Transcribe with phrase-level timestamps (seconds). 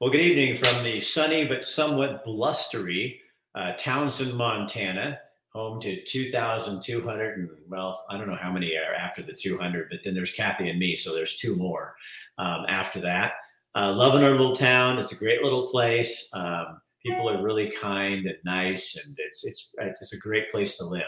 [0.00, 3.20] Well, good evening from the sunny but somewhat blustery
[3.54, 5.18] uh, Townsend, Montana,
[5.52, 9.98] home to 2,200 and well, I don't know how many are after the 200, but
[10.02, 11.96] then there's Kathy and me, so there's two more
[12.38, 13.32] um, after that.
[13.76, 14.98] Uh, loving our little town.
[14.98, 16.30] It's a great little place.
[16.32, 20.86] Um, people are really kind and nice, and it's it's it's a great place to
[20.86, 21.02] live.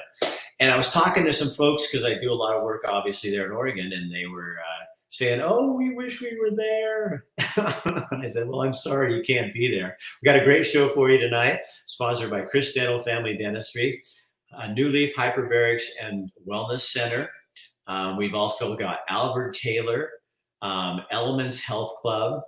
[0.61, 3.31] And I was talking to some folks because I do a lot of work, obviously,
[3.31, 8.27] there in Oregon, and they were uh, saying, "Oh, we wish we were there." I
[8.29, 9.97] said, "Well, I'm sorry you can't be there.
[10.21, 14.03] We got a great show for you tonight, sponsored by Chris Dental Family Dentistry,
[14.73, 17.29] New Leaf Hyperbarics and Wellness Center.
[17.87, 20.11] Um, we've also got Alvord-Taylor,
[20.63, 22.43] um, Elements Health Club,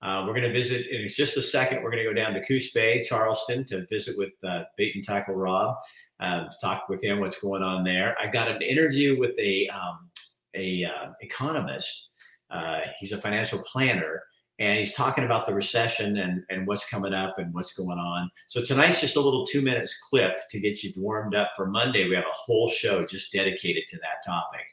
[0.00, 1.82] uh, we're going to visit in just a second.
[1.82, 5.02] We're going to go down to Coos Bay, Charleston, to visit with uh, Bait and
[5.02, 5.74] Tackle Rob,
[6.20, 8.16] uh, talk with him what's going on there.
[8.22, 10.07] I got an interview with a um,
[10.54, 12.10] a uh, economist.
[12.50, 14.22] Uh, he's a financial planner,
[14.58, 18.30] and he's talking about the recession and and what's coming up and what's going on.
[18.46, 22.08] So tonight's just a little two minutes clip to get you warmed up for Monday.
[22.08, 24.66] We have a whole show just dedicated to that topic.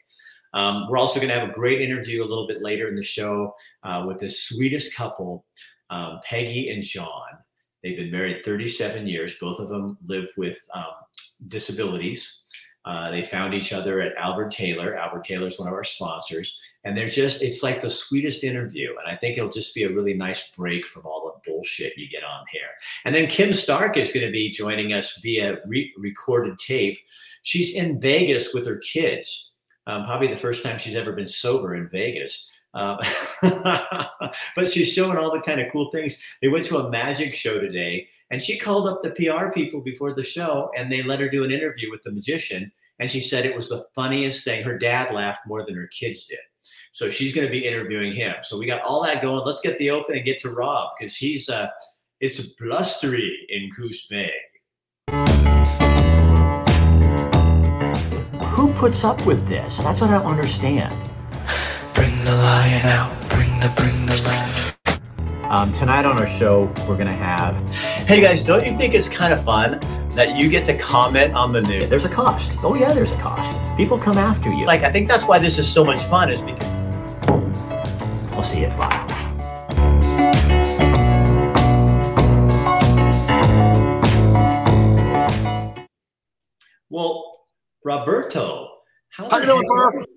[0.54, 3.02] Um, we're also going to have a great interview a little bit later in the
[3.02, 5.44] show uh, with the sweetest couple,
[5.90, 7.28] um, Peggy and John.
[7.82, 9.38] They've been married 37 years.
[9.38, 10.84] Both of them live with um,
[11.48, 12.44] disabilities.
[12.86, 14.96] Uh, they found each other at Alvord-Taylor.
[14.96, 16.60] Albert Taylor is one of our sponsors.
[16.84, 18.90] And they're just, it's like the sweetest interview.
[18.90, 22.08] And I think it'll just be a really nice break from all the bullshit you
[22.08, 22.68] get on here.
[23.04, 26.96] And then Kim Stark is going to be joining us via re- recorded tape.
[27.42, 29.56] She's in Vegas with her kids
[29.86, 32.50] um, probably the first time she's ever been sober in Vegas.
[32.74, 32.96] Uh,
[34.56, 36.22] but she's showing all the kind of cool things.
[36.42, 40.14] They went to a magic show today, and she called up the PR people before
[40.14, 42.72] the show, and they let her do an interview with the magician.
[42.98, 44.64] And she said it was the funniest thing.
[44.64, 46.38] Her dad laughed more than her kids did.
[46.92, 48.34] So she's going to be interviewing him.
[48.42, 49.44] So we got all that going.
[49.44, 51.68] Let's get the open and get to Rob because he's uh,
[52.20, 54.32] it's blustery in Coos Bay.
[58.46, 59.78] Who puts up with this?
[59.78, 60.90] That's what I don't understand.
[61.94, 63.12] Bring the lion out.
[63.28, 64.45] Bring the bring the lion.
[65.48, 67.56] Um, tonight on our show, we're gonna have.
[68.06, 69.78] Hey guys, don't you think it's kind of fun
[70.10, 71.88] that you get to comment on the news?
[71.88, 72.50] There's a cost.
[72.64, 73.54] Oh yeah, there's a cost.
[73.76, 74.66] People come after you.
[74.66, 76.68] Like I think that's why this is so much fun, is because.
[78.32, 79.06] We'll see you at five.
[86.90, 87.46] Well,
[87.84, 88.68] Roberto,
[89.10, 90.15] how, how you doing, sir?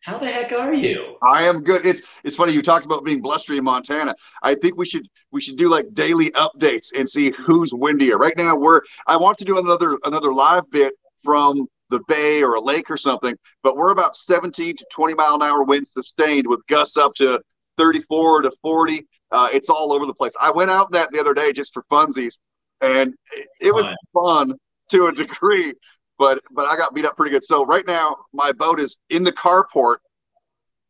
[0.00, 1.16] How the heck are you?
[1.22, 1.84] I am good.
[1.84, 4.14] It's it's funny you talked about being blustery in Montana.
[4.42, 8.16] I think we should we should do like daily updates and see who's windier.
[8.16, 12.54] Right now we're I want to do another another live bit from the bay or
[12.54, 16.46] a lake or something, but we're about 17 to 20 mile an hour winds sustained
[16.46, 17.40] with gusts up to
[17.76, 19.06] 34 to 40.
[19.32, 20.32] Uh, it's all over the place.
[20.40, 22.38] I went out that the other day just for funsies,
[22.80, 24.54] and it, it was fun
[24.90, 25.74] to a degree
[26.20, 27.42] but but I got beat up pretty good.
[27.42, 29.96] So right now my boat is in the carport,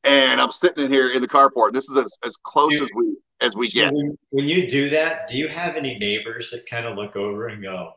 [0.02, 1.72] and I'm sitting in here in the carport.
[1.72, 3.92] This is as, as close Dude, as we as we so get.
[3.94, 7.46] When, when, you do that, do you have any neighbors that kind of look over
[7.46, 7.92] and go?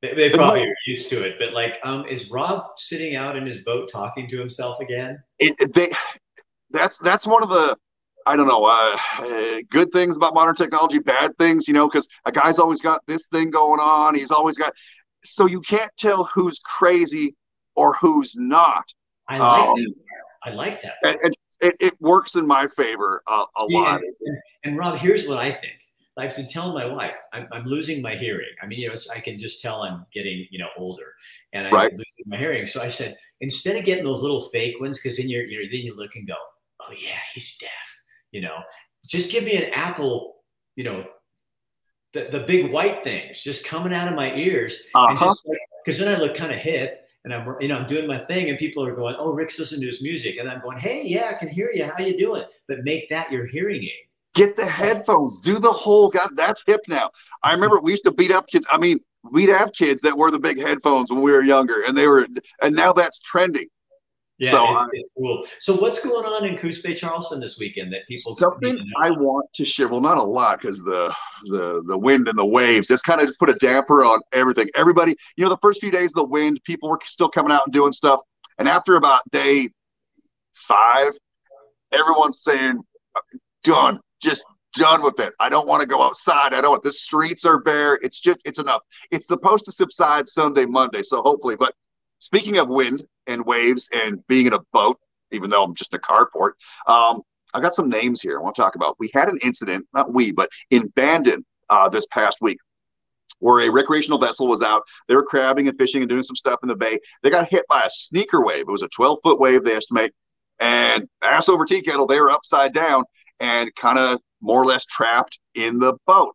[0.00, 3.36] They, they probably like, are used to it, but like, um, is Rob sitting out
[3.36, 5.22] in his boat talking to himself again?
[5.38, 5.92] It, they,
[6.70, 7.76] that's that's one of the
[8.26, 12.06] I don't know, uh, uh, good things about modern technology, bad things, you know, because
[12.24, 14.14] a guy's always got this thing going on.
[14.14, 14.72] He's always got,
[15.24, 17.34] so you can't tell who's crazy
[17.76, 18.84] or who's not.
[19.28, 19.94] I like um, that.
[20.44, 20.94] I like that.
[21.04, 24.00] And, and it, it, works in my favor a, a lot.
[24.00, 25.74] And, and, Rob, here's what I think.
[26.18, 28.50] I've been telling my wife, I'm, I'm losing my hearing.
[28.62, 31.14] I mean, you know, I can just tell I'm getting, you know, older,
[31.52, 31.90] and I'm right.
[31.90, 32.66] losing my hearing.
[32.66, 35.68] So I said, instead of getting those little fake ones, because then you're, you know,
[35.70, 36.36] then you look and go,
[36.80, 37.70] oh yeah, he's deaf.
[38.30, 38.58] You know,
[39.06, 40.36] just give me an Apple,
[40.76, 41.04] you know,
[42.12, 44.82] the, the big white things just coming out of my ears.
[44.94, 45.34] Uh-huh.
[45.84, 48.50] Because then I look kind of hip and I'm, you know, I'm doing my thing
[48.50, 50.36] and people are going, oh, Rick's listening to his music.
[50.38, 51.84] And I'm going, hey, yeah, I can hear you.
[51.84, 52.44] How you doing?
[52.68, 53.90] But make that your hearing aid.
[54.34, 55.40] Get the headphones.
[55.40, 57.10] Do the whole, God, that's hip now.
[57.42, 58.66] I remember we used to beat up kids.
[58.70, 59.00] I mean,
[59.30, 62.26] we'd have kids that wore the big headphones when we were younger and they were,
[62.62, 63.68] and now that's trending.
[64.42, 65.46] Yeah, so, it's, it's, cool.
[65.60, 69.46] So what's going on in Coos Bay, Charleston this weekend that people something I want
[69.54, 69.86] to share?
[69.86, 72.90] Well, not a lot because the the the wind and the waves.
[72.90, 74.68] It's kind of just put a damper on everything.
[74.74, 77.62] Everybody, you know, the first few days of the wind, people were still coming out
[77.66, 78.18] and doing stuff,
[78.58, 79.70] and after about day
[80.66, 81.12] five,
[81.92, 82.82] everyone's saying,
[83.62, 84.42] "Done, just
[84.74, 85.34] done with it.
[85.38, 86.52] I don't want to go outside.
[86.52, 88.00] I don't want the streets are bare.
[88.02, 88.82] It's just it's enough.
[89.12, 91.54] It's supposed to subside Sunday, Monday, so hopefully.
[91.54, 91.74] But
[92.18, 94.98] speaking of wind, and waves and being in a boat,
[95.30, 96.52] even though I'm just in a carport.
[96.86, 97.22] Um,
[97.54, 98.96] I got some names here I want to talk about.
[98.98, 102.58] We had an incident, not we, but in Bandon uh, this past week,
[103.38, 104.82] where a recreational vessel was out.
[105.08, 106.98] They were crabbing and fishing and doing some stuff in the bay.
[107.22, 108.66] They got hit by a sneaker wave.
[108.68, 110.12] It was a 12 foot wave, they estimate.
[110.60, 113.04] And ass over tea kettle, they were upside down
[113.40, 116.34] and kind of more or less trapped in the boat.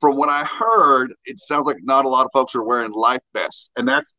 [0.00, 3.20] From what I heard, it sounds like not a lot of folks are wearing life
[3.34, 3.70] vests.
[3.76, 4.14] And that's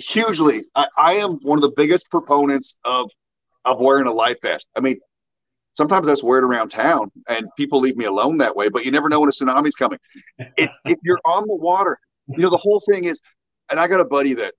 [0.00, 3.10] hugely, I, I am one of the biggest proponents of
[3.64, 4.66] of wearing a life vest.
[4.76, 4.98] I mean,
[5.74, 8.90] sometimes that's wear it around town and people leave me alone that way, but you
[8.90, 9.98] never know when a tsunami's coming.
[10.56, 11.98] It's, if you're on the water,
[12.28, 13.20] you know, the whole thing is,
[13.70, 14.54] and I got a buddy that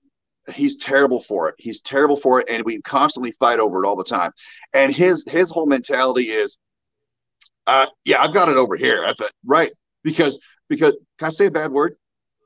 [0.52, 1.54] he's terrible for it.
[1.58, 2.46] He's terrible for it.
[2.48, 4.32] And we constantly fight over it all the time.
[4.72, 6.56] And his, his whole mentality is,
[7.66, 9.04] uh, yeah, I've got it over here.
[9.44, 9.70] Right.
[10.02, 11.96] Because, because can I say a bad word?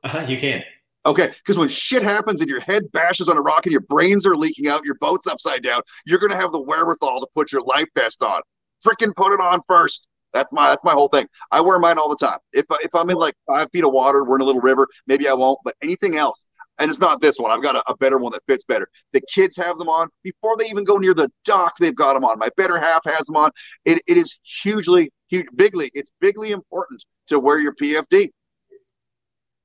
[0.04, 0.64] Uh-huh, you can.
[1.06, 4.26] Okay, because when shit happens and your head bashes on a rock and your brains
[4.26, 7.62] are leaking out, your boat's upside down, you're gonna have the wherewithal to put your
[7.62, 8.42] life vest on
[8.86, 10.06] freaking put it on first.
[10.32, 11.26] That's my that's my whole thing.
[11.50, 12.38] I wear mine all the time.
[12.52, 15.28] If if I'm in like five feet of water, we're in a little river, maybe
[15.28, 15.58] I won't.
[15.64, 16.48] But anything else,
[16.78, 17.50] and it's not this one.
[17.50, 18.86] I've got a, a, better one that fits better.
[19.14, 21.74] The kids have them on before they even go near the dock.
[21.80, 22.38] They've got them on.
[22.38, 23.50] My better half has them on.
[23.86, 25.90] It, it is hugely, huge, bigly.
[25.94, 28.30] It's bigly important to wear your PFD.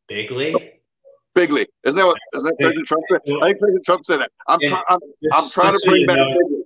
[0.07, 0.71] Bigly.
[1.35, 1.65] Bigly.
[1.85, 3.19] Isn't that what isn't that President Trump said?
[3.41, 4.31] I think President Trump said that.
[4.47, 4.99] I'm, try, I'm,
[5.33, 6.17] I'm trying to bring so back.
[6.17, 6.63] Know,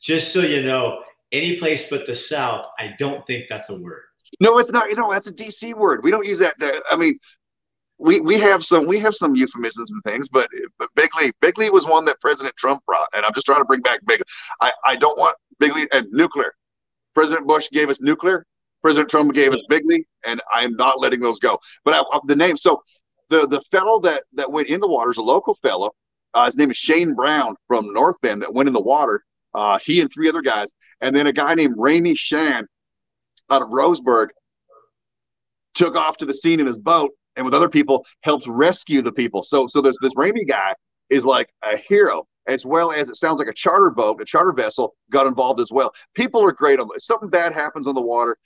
[0.00, 1.02] just so you know,
[1.32, 4.02] any place but the South, I don't think that's a word.
[4.40, 4.88] No, it's not.
[4.88, 6.02] You know, that's a DC word.
[6.04, 6.54] We don't use that.
[6.90, 7.18] I mean,
[7.98, 11.84] we we have some we have some euphemisms and things, but but Bigly Bigly was
[11.84, 14.22] one that President Trump brought, and I'm just trying to bring back Bigly.
[14.60, 16.54] I I don't want Bigly and nuclear.
[17.14, 18.46] President Bush gave us nuclear.
[18.82, 21.58] President Trump gave us Bigly, and I'm not letting those go.
[21.84, 22.80] But I, the name, so
[23.30, 25.90] the the fellow that that went in the water is a local fellow.
[26.34, 29.24] Uh, his name is Shane Brown from North Bend that went in the water.
[29.54, 30.68] Uh, he and three other guys
[31.00, 32.66] and then a guy named Ramy Shan
[33.50, 34.28] out of Roseburg
[35.74, 39.12] took off to the scene in his boat and with other people helped rescue the
[39.12, 39.42] people.
[39.42, 40.74] So so this this Ramy guy
[41.10, 44.54] is like a hero as well as it sounds like a charter boat, a charter
[44.54, 45.92] vessel got involved as well.
[46.14, 48.36] People are great If something bad happens on the water,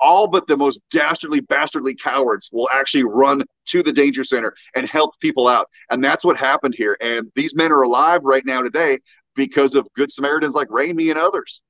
[0.00, 4.88] all but the most dastardly, bastardly cowards will actually run to the danger center and
[4.88, 5.68] help people out.
[5.90, 6.96] And that's what happened here.
[7.00, 8.98] And these men are alive right now today
[9.34, 11.60] because of good Samaritans like Ramy and others.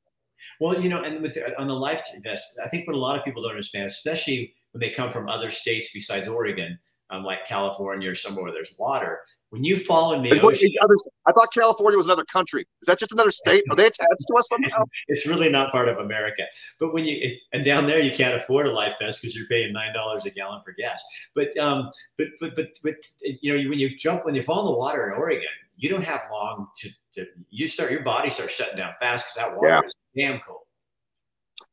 [0.61, 3.19] Well, you know, and with the, on the life vest, I think what a lot
[3.19, 6.79] of people don't understand, especially when they come from other states besides Oregon,
[7.11, 10.70] um, like California or somewhere where there's water, when you fall in the it's ocean,
[10.81, 10.94] other,
[11.26, 12.62] I thought California was another country.
[12.82, 13.64] Is that just another state?
[13.69, 14.85] Are they attached to us somehow?
[15.08, 16.44] it's really not part of America.
[16.79, 19.73] But when you and down there, you can't afford a life vest because you're paying
[19.73, 21.02] nine dollars a gallon for gas.
[21.35, 24.67] But um, but but but but you know, when you jump when you fall in
[24.67, 25.43] the water in Oregon,
[25.76, 29.35] you don't have long to to you start your body starts shutting down fast because
[29.35, 29.81] that water yeah.
[29.85, 30.61] is damn cold.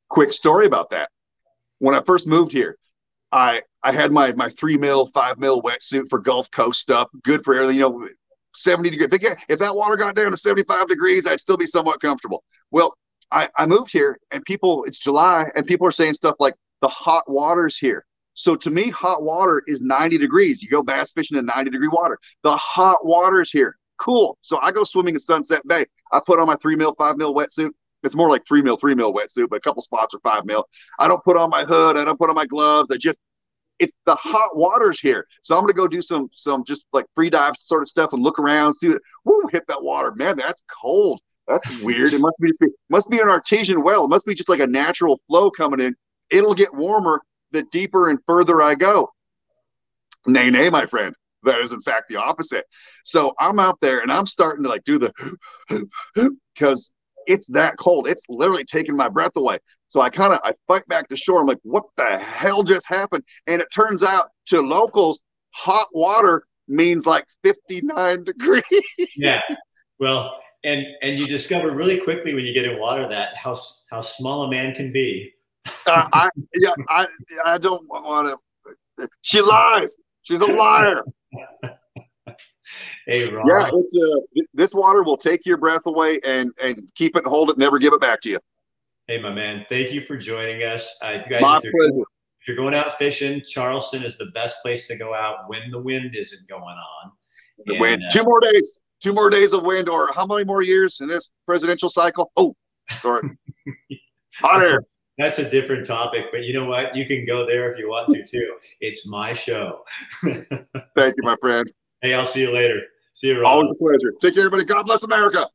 [0.10, 1.10] Quick story about that.
[1.78, 2.76] When I first moved here,
[3.32, 7.44] I I had my my three mil, five mil wetsuit for Gulf Coast stuff, good
[7.44, 7.76] for everything.
[7.76, 8.10] You know,
[8.58, 9.10] 70 degrees.
[9.12, 12.44] If, if that water got down to 75 degrees, I'd still be somewhat comfortable.
[12.72, 12.96] Well,
[13.32, 16.88] I, I moved here and people, it's July, and people are saying stuff like the
[16.88, 18.06] hot water's here.
[18.34, 20.62] So to me, hot water is 90 degrees.
[20.62, 22.20] You go bass fishing in 90 degree water.
[22.44, 23.78] The hot water's here.
[24.00, 24.38] Cool.
[24.42, 25.86] So I go swimming in Sunset Bay.
[26.12, 27.72] I put on my three mil, five mil wetsuit.
[28.04, 30.68] It's more like three mil, three mil wetsuit, but a couple spots are five mil.
[31.00, 31.98] I don't put on my hood.
[31.98, 32.90] I don't put on my gloves.
[32.92, 33.18] I just,
[33.80, 35.26] it's the hot waters here.
[35.42, 38.24] So I'm gonna go do some some just like free dive sort of stuff and
[38.24, 40.14] look around, see what woo, hit that water.
[40.16, 41.20] Man, that's cold.
[41.48, 42.14] That's weird.
[42.14, 44.06] It must be just be must be an artesian well.
[44.06, 45.96] It must be just like a natural flow coming in.
[46.30, 49.10] It'll get warmer the deeper and further I go.
[50.26, 52.66] Nay, nay, my friend that is in fact the opposite.
[53.04, 55.12] So I'm out there and I'm starting to like do the
[56.54, 56.92] because
[57.28, 58.08] it's that cold.
[58.08, 59.60] It's literally taking my breath away.
[59.90, 61.42] So I kind of I fight back to shore.
[61.42, 63.24] I'm like, what the hell just happened?
[63.46, 68.64] And it turns out to locals, hot water means like 59 degrees.
[69.16, 69.42] yeah.
[70.00, 73.58] Well, and and you discover really quickly when you get in water that how
[73.90, 75.34] how small a man can be.
[75.86, 77.08] uh, I yeah I
[77.46, 78.38] I don't want
[78.98, 79.08] to.
[79.22, 79.96] She lies.
[80.24, 81.04] She's a liar.
[83.06, 83.46] hey, Ron.
[83.48, 87.50] Yeah, it's uh, this water will take your breath away and and keep it, hold
[87.50, 88.40] it, never give it back to you.
[89.08, 90.98] Hey, my man, thank you for joining us.
[91.04, 92.06] Uh, if you guys, my if you're, pleasure.
[92.42, 95.80] If you're going out fishing, Charleston is the best place to go out when the
[95.80, 97.12] wind isn't going on.
[97.66, 98.04] And, wind.
[98.04, 98.82] Uh, Two more days.
[99.00, 102.32] Two more days of wind, or how many more years in this presidential cycle?
[102.36, 102.56] Oh,
[103.02, 103.38] sorry.
[104.40, 104.82] Hot air
[105.18, 106.96] that's a different topic, but you know what?
[106.96, 108.56] You can go there if you want to too.
[108.80, 109.84] It's my show.
[110.22, 111.72] Thank you, my friend.
[112.02, 112.82] Hey, I'll see you later.
[113.14, 113.52] See you, Ron.
[113.52, 114.14] Always a pleasure.
[114.22, 114.66] Take care, everybody.
[114.66, 115.48] God bless America.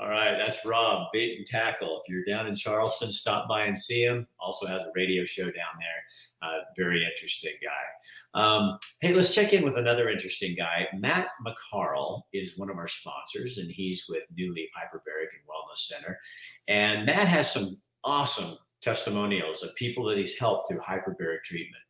[0.00, 2.00] All right, that's Rob, Bait and Tackle.
[2.02, 4.26] If you're down in Charleston, stop by and see him.
[4.38, 6.40] Also has a radio show down there.
[6.50, 8.40] Uh, very interesting guy.
[8.40, 10.86] Um, hey, let's check in with another interesting guy.
[10.96, 15.76] Matt McCarl is one of our sponsors, and he's with New Leaf Hyperbaric and Wellness
[15.76, 16.18] Center.
[16.66, 21.82] And Matt has some awesome testimonials of people that he's helped through hyperbaric treatment.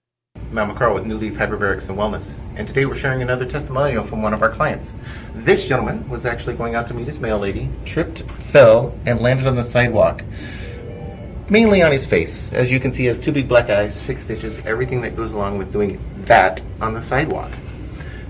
[0.52, 4.20] Matt McCarl with New Leaf Hyperbarics and Wellness, and today we're sharing another testimonial from
[4.20, 4.92] one of our clients.
[5.32, 9.46] This gentleman was actually going out to meet his mail lady, tripped, fell, and landed
[9.46, 10.24] on the sidewalk,
[11.48, 12.52] mainly on his face.
[12.52, 15.34] As you can see, he has two big black eyes, six stitches, everything that goes
[15.34, 17.52] along with doing that on the sidewalk.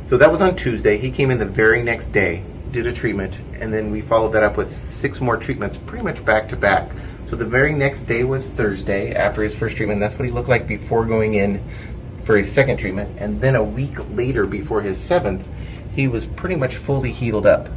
[0.04, 0.98] So that was on Tuesday.
[0.98, 4.42] He came in the very next day, did a treatment, and then we followed that
[4.42, 6.90] up with six more treatments, pretty much back to back.
[7.30, 10.00] So the very next day was Thursday after his first treatment.
[10.00, 11.62] That's what he looked like before going in
[12.24, 15.48] for his second treatment, and then a week later, before his seventh,
[15.94, 17.68] he was pretty much fully healed up.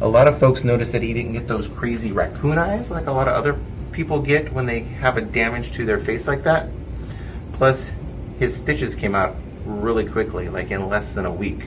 [0.00, 3.12] A lot of folks noticed that he didn't get those crazy raccoon eyes like a
[3.12, 3.58] lot of other
[3.92, 6.68] people get when they have a damage to their face like that.
[7.52, 7.92] Plus,
[8.38, 9.34] his stitches came out
[9.64, 11.66] really quickly, like in less than a week.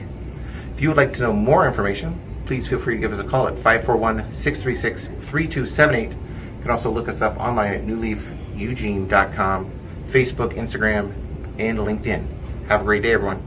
[0.74, 3.28] If you would like to know more information, please feel free to give us a
[3.28, 6.10] call at 541 636 3278.
[6.10, 6.16] You
[6.62, 9.70] can also look us up online at newleafeugene.com,
[10.10, 11.12] Facebook, Instagram,
[11.58, 12.24] and LinkedIn.
[12.68, 13.42] Have a great day, everyone.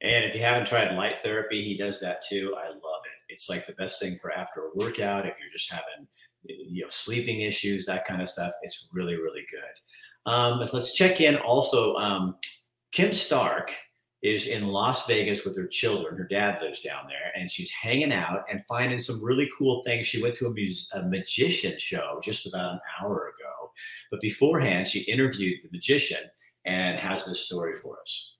[0.00, 2.54] And if you haven't tried light therapy, he does that too.
[2.56, 3.32] I love it.
[3.32, 5.26] It's like the best thing for after a workout.
[5.26, 6.06] If you're just having,
[6.44, 10.30] you know, sleeping issues, that kind of stuff, it's really, really good.
[10.30, 11.94] Um, let's check in also.
[11.96, 12.36] Um,
[12.92, 13.74] Kim Stark
[14.22, 16.16] is in Las Vegas with her children.
[16.16, 20.06] Her dad lives down there, and she's hanging out and finding some really cool things.
[20.06, 23.70] She went to a, mus- a magician show just about an hour ago,
[24.10, 26.30] but beforehand, she interviewed the magician
[26.66, 28.34] and has this story for us.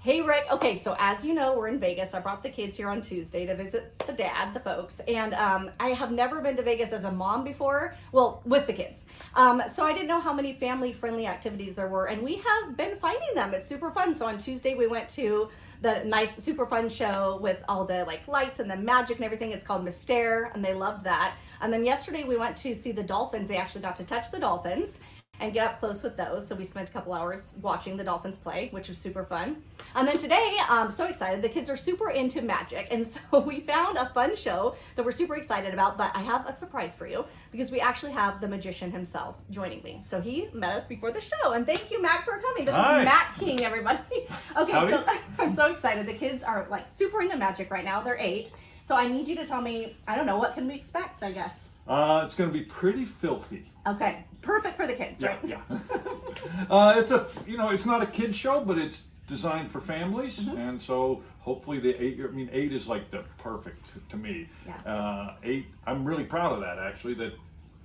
[0.00, 0.46] Hey Rick.
[0.50, 2.12] Okay, so as you know, we're in Vegas.
[2.12, 5.70] I brought the kids here on Tuesday to visit the dad, the folks, and um,
[5.78, 7.94] I have never been to Vegas as a mom before.
[8.10, 9.04] Well, with the kids,
[9.36, 12.96] um, so I didn't know how many family-friendly activities there were, and we have been
[12.96, 13.54] finding them.
[13.54, 14.12] It's super fun.
[14.12, 15.48] So on Tuesday we went to
[15.82, 19.52] the nice, super fun show with all the like lights and the magic and everything.
[19.52, 21.36] It's called Mystère, and they loved that.
[21.60, 23.46] And then yesterday we went to see the dolphins.
[23.46, 24.98] They actually got to touch the dolphins
[25.42, 26.46] and get up close with those.
[26.46, 29.56] So we spent a couple hours watching the dolphins play, which was super fun.
[29.96, 31.42] And then today, I'm so excited.
[31.42, 32.86] The kids are super into magic.
[32.92, 35.98] And so we found a fun show that we're super excited about.
[35.98, 39.82] But I have a surprise for you because we actually have the magician himself joining
[39.82, 40.00] me.
[40.04, 41.52] So he met us before the show.
[41.52, 42.64] And thank you, Mac, for coming.
[42.64, 43.00] This Hi.
[43.00, 44.28] is Mac King, everybody.
[44.56, 44.92] okay, Howdy.
[44.92, 45.04] so
[45.40, 46.06] I'm so excited.
[46.06, 48.00] The kids are like super into magic right now.
[48.00, 48.52] They're eight.
[48.84, 51.32] So I need you to tell me, I don't know, what can we expect, I
[51.32, 51.70] guess?
[51.86, 53.70] Uh, it's going to be pretty filthy.
[53.86, 55.38] Okay, perfect for the kids, Yeah, right?
[55.44, 55.60] yeah.
[56.70, 60.40] uh, it's a you know it's not a kid show, but it's designed for families,
[60.40, 60.58] Mm-hmm.
[60.58, 62.16] and so hopefully the eight.
[62.16, 64.48] year I mean, eight is like the perfect to me.
[64.66, 64.92] Yeah.
[64.92, 65.66] Uh, eight.
[65.86, 67.14] I'm really proud of that actually.
[67.14, 67.32] That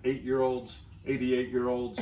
[0.04, 2.00] eight year olds, 88 year olds,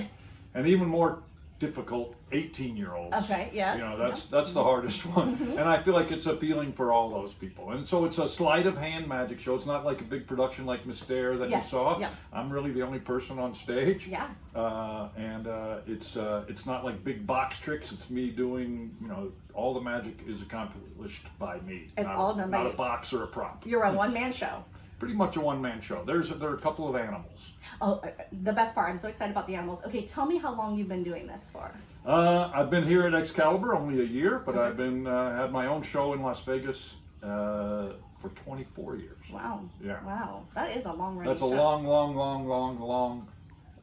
[0.53, 1.19] and even more
[1.59, 3.15] difficult 18 year olds.
[3.15, 3.97] Okay, yes, You know yeah.
[3.97, 5.51] that's that's the hardest one, Mm-hmm.
[5.57, 7.71] and I feel like it's appealing for all those people.
[7.71, 9.55] And so it's a sleight of hand magic show.
[9.55, 11.97] It's not like a big production like Mystère that Yes, you saw.
[11.99, 12.09] yeah.
[12.33, 14.07] I'm really the only person on stage.
[14.07, 14.27] Yeah.
[14.53, 17.91] Uh, and uh, it's uh, it's not like big box tricks.
[17.91, 21.87] It's me doing you know all the magic is accomplished by me.
[21.97, 22.69] It's not, all done by not you.
[22.71, 23.65] a box or a prop.
[23.65, 24.63] You're a one man show.
[25.05, 26.03] Pretty much a one man show.
[26.03, 27.51] There's there are a couple of animals.
[27.79, 28.09] Oh, uh,
[28.41, 28.89] the best part.
[28.89, 29.85] I'm so excited about the animals.
[29.85, 31.75] Okay, tell me how long you've been doing this for.
[32.03, 35.67] Uh, I've been here at Excalibur only a year, but I've been uh, had my
[35.67, 39.17] own show in Las Vegas uh, for 24 years.
[39.31, 39.69] Wow.
[39.79, 40.03] Yeah.
[40.03, 40.47] Wow.
[40.55, 41.49] That is a long That's a show.
[41.49, 43.27] long, long, long, long, long,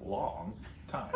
[0.00, 0.54] long
[0.92, 1.10] time.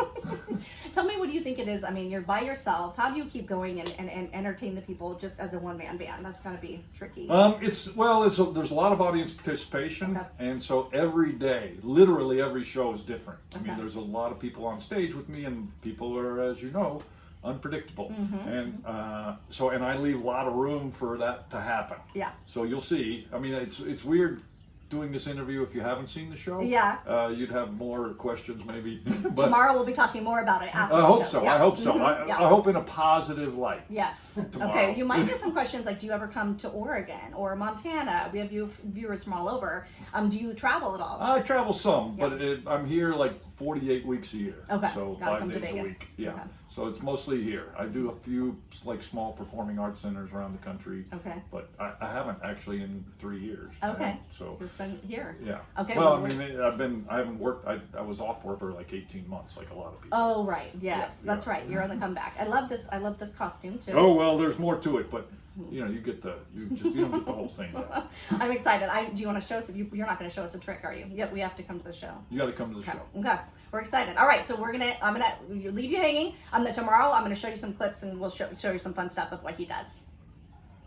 [0.95, 1.85] Tell me what do you think it is?
[1.85, 2.97] I mean, you're by yourself.
[2.97, 5.76] How do you keep going and, and, and entertain the people just as a one
[5.76, 6.25] man band?
[6.25, 7.28] That's gotta be tricky.
[7.28, 10.26] Um, it's well, it's a, there's a lot of audience participation, Okay.
[10.38, 13.38] and so every day, literally every show is different.
[13.54, 16.62] I mean, there's a lot of people on stage with me, and people are, as
[16.62, 17.00] you know,
[17.45, 18.49] unpredictable, Mm-hmm.
[18.49, 21.99] and uh, so and I leave a lot of room for that to happen.
[22.14, 22.30] Yeah.
[22.47, 23.28] So you'll see.
[23.33, 24.40] I mean, it's it's weird
[24.88, 26.61] doing this interview if you haven't seen the show.
[26.61, 26.99] Yeah.
[27.07, 29.02] Uh, you'd have more questions maybe.
[29.07, 30.95] but Tomorrow we'll be talking more about it after.
[30.95, 31.28] I the hope show.
[31.28, 31.43] so.
[31.43, 31.55] Yeah.
[31.55, 32.00] I hope so.
[32.00, 32.45] I, Yeah.
[32.45, 33.83] I hope in a positive light.
[33.88, 34.38] Yes.
[34.52, 34.71] Tomorrow.
[34.71, 34.97] Okay.
[34.99, 38.31] You might get some questions like, do you ever come to Oregon or Montana?
[38.33, 39.88] We have view- viewers from all over.
[40.14, 41.19] Um, do you travel at all?
[41.21, 44.64] I travel some, but it, I'm here like 48 weeks a year.
[44.71, 46.09] Okay, So gotta five come to days a week.
[46.16, 46.31] Yeah.
[46.31, 46.43] Okay.
[46.76, 47.73] So it's mostly here.
[47.78, 48.54] I do a few
[48.85, 51.06] like small performing arts centers around the country.
[51.11, 51.37] Okay.
[51.50, 53.73] But I, I haven't actually in three years.
[53.83, 54.11] Okay.
[54.11, 55.38] And So Just been here.
[55.42, 55.61] yeah.
[55.78, 57.66] Okay, Well, I mean, I've been I haven't worked.
[57.66, 60.18] I, I was off work for like 18 months, like a lot of people.
[60.21, 61.52] Oh right, yes, Yeah, that's yeah.
[61.52, 61.66] right.
[61.66, 62.37] You're on the comeback.
[62.38, 62.87] I love this.
[62.92, 63.92] I love this costume too.
[63.92, 65.75] Oh well, there's more to it, but mm-hmm.
[65.75, 67.73] you know, you get the you just you don't get the whole thing.
[67.73, 68.06] Down.
[68.33, 68.90] I'm excited.
[68.90, 69.75] I do you want to show us?
[69.75, 71.06] You, you're not going to show us a trick, are you?
[71.11, 72.12] Yep, we have to come to the show.
[72.30, 72.99] You got to come to the Okay.
[72.99, 73.21] show.
[73.21, 73.38] Okay.
[73.73, 74.16] We're excited.
[74.16, 74.96] All right, so we're gonna.
[75.02, 76.35] I'm gonna leave you hanging.
[76.52, 78.94] Um, then tomorrow I'm gonna show you some clips and we'll show, show you some
[78.94, 80.02] fun stuff of what he does.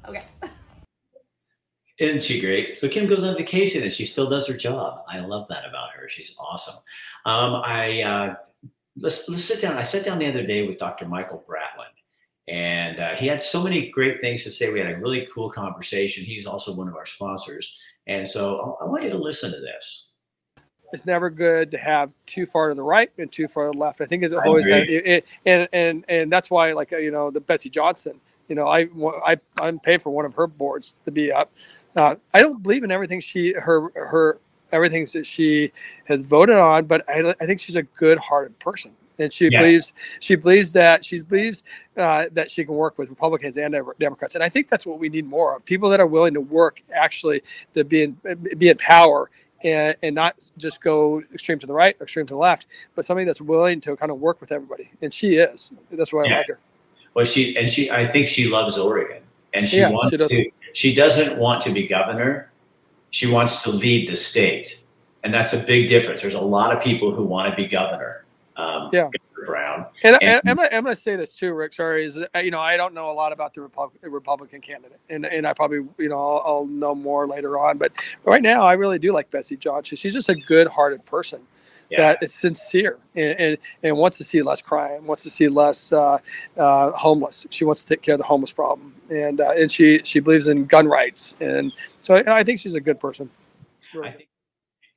[0.07, 0.23] Okay.
[1.99, 2.77] Isn't she great?
[2.77, 5.03] So Kim goes on vacation and she still does her job.
[5.09, 6.07] I love that about her.
[6.07, 6.75] She's awesome.
[7.25, 8.35] Um, I uh,
[8.95, 9.77] let's let's sit down.
[9.77, 11.05] I sat down the other day with Dr.
[11.07, 11.95] Michael Bratland,
[12.47, 14.71] and uh, he had so many great things to say.
[14.71, 16.23] We had a really cool conversation.
[16.23, 20.08] He's also one of our sponsors, and so I want you to listen to this.
[20.91, 23.77] It's never good to have too far to the right and too far to the
[23.77, 24.01] left.
[24.01, 24.95] I think it's always agree.
[24.95, 28.19] it, it, and and and that's why like uh, you know the Betsy Johnson.
[28.47, 28.87] You know I
[29.25, 31.51] I I'm paid for one of her boards to be up.
[31.95, 34.39] Uh, I don't believe in everything she her her
[34.71, 35.71] everything that she
[36.05, 38.91] has voted on, but I, I think she's a good-hearted person.
[39.17, 39.59] And she Yeah.
[39.59, 41.63] believes she believes that she believes
[41.97, 45.09] uh, that she can work with Republicans and Democrats, and I think that's what we
[45.09, 47.43] need more of: people that are willing to work actually
[47.73, 48.17] to be in
[48.57, 49.29] be in power
[49.63, 53.05] and, and not just go extreme to the right or extreme to the left, but
[53.05, 54.91] somebody that's willing to kind of work with everybody.
[55.01, 55.71] And she is.
[55.91, 56.59] That's why I like her.
[57.13, 57.89] Well, she and she.
[57.89, 59.23] I think she loves Oregon,
[59.53, 60.51] and she Yeah, wants she to.
[60.73, 62.51] She doesn't want to be governor.
[63.09, 64.83] She wants to lead the state,
[65.23, 66.21] and that's a big difference.
[66.21, 68.25] There's a lot of people who want to be governor.
[68.55, 69.09] Um, Yeah.
[69.45, 69.85] Governor Brown.
[70.03, 71.73] And, And- and I'm, gonna, I'm going to say this too, Rick.
[71.73, 75.25] Sorry, is you know I don't know a lot about the Repub- Republican candidate, and
[75.25, 77.77] and I probably you know I'll, I'll know more later on.
[77.77, 77.91] But
[78.23, 79.97] right now, I really do like Betsy Johnson.
[79.97, 81.41] She's just a good-hearted person
[81.89, 81.99] Yeah.
[82.13, 85.91] that is sincere and, and and wants to see less crime, wants to see less
[85.91, 86.19] uh,
[86.57, 87.45] uh, homeless.
[87.49, 90.47] She wants to take care of the homeless problem, and uh, and she she believes
[90.47, 93.29] in gun rights, and so I think she's a good person.
[94.03, 94.28] I think,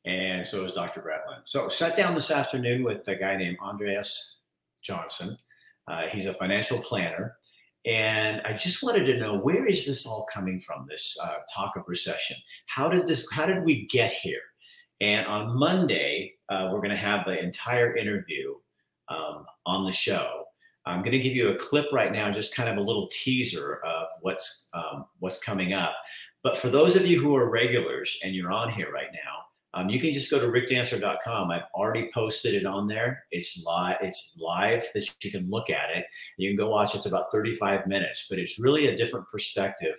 [0.04, 1.00] and so is Dr.
[1.00, 1.42] Bratland.
[1.44, 4.40] So sat down this afternoon with a guy named Andreas
[4.82, 5.38] Johnson.
[5.86, 7.36] Uh, he's a financial planner.
[7.84, 10.86] And I just wanted to know where is this all coming from?
[10.88, 12.36] This uh, talk of recession.
[12.66, 13.26] How did this?
[13.32, 14.40] How did we get here?
[15.00, 18.54] And on Monday, uh, we're going to have the entire interview
[19.08, 20.44] um, on the show.
[20.86, 23.80] I'm going to give you a clip right now, just kind of a little teaser
[23.84, 25.94] of what's um, what's coming up.
[26.44, 29.31] But for those of you who are regulars and you're on here right now,
[29.74, 31.50] um, you can just go to rickdancer.com.
[31.50, 33.24] I've already posted it on there.
[33.30, 33.96] It's live.
[34.02, 36.04] It's live that you can look at it.
[36.36, 36.94] You can go watch.
[36.94, 39.96] It's about 35 minutes, but it's really a different perspective,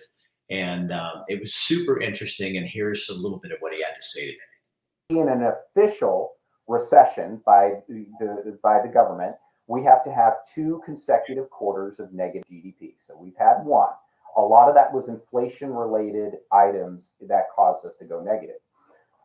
[0.50, 2.56] and um, it was super interesting.
[2.56, 5.20] And here's a little bit of what he had to say today.
[5.20, 6.32] in an official
[6.68, 9.34] recession by the, by the government,
[9.66, 12.94] we have to have two consecutive quarters of negative GDP.
[12.98, 13.90] So we've had one.
[14.36, 18.56] A lot of that was inflation related items that caused us to go negative.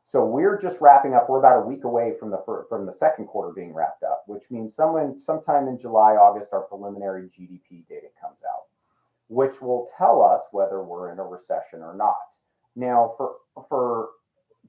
[0.09, 1.29] So we're just wrapping up.
[1.29, 4.49] We're about a week away from the from the second quarter being wrapped up, which
[4.49, 8.63] means someone sometime in July, August, our preliminary GDP data comes out,
[9.27, 12.15] which will tell us whether we're in a recession or not.
[12.75, 13.35] Now, for
[13.69, 14.09] for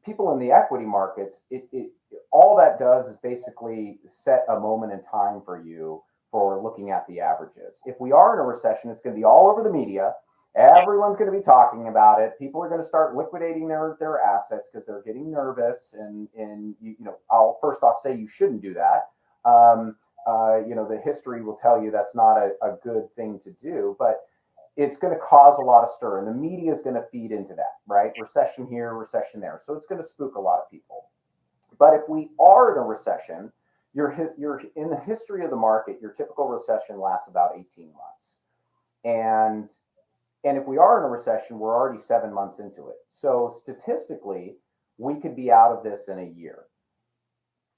[0.05, 1.93] people in the equity markets, it, it
[2.31, 7.07] all that does is basically set a moment in time for you for looking at
[7.07, 7.81] the averages.
[7.87, 10.13] If we are in a recession, it's going to be all over the media.
[10.57, 12.39] Everyone's going to be talking about it.
[12.39, 15.95] People are going to start liquidating their their assets because they're getting nervous.
[15.99, 19.11] And and you, you know, I'll first off say you shouldn't do that.
[19.45, 23.39] Um, uh, you know, the history will tell you that's not a, a good thing
[23.41, 23.97] to do.
[23.99, 24.23] But
[24.77, 27.33] it's going to cause a lot of stir, and the media is going to feed
[27.33, 28.13] into that, right?
[28.19, 29.59] Recession here, recession there.
[29.63, 31.11] So it's going to spook a lot of people.
[31.79, 33.53] But if we are in a recession,
[33.95, 36.01] you're you're in the history of the market.
[36.01, 38.41] Your typical recession lasts about 18 months,
[39.05, 39.71] and
[40.45, 42.97] and if we are in a recession, we're already seven months into it.
[43.09, 44.57] So statistically,
[44.99, 46.65] we could be out of this in a year,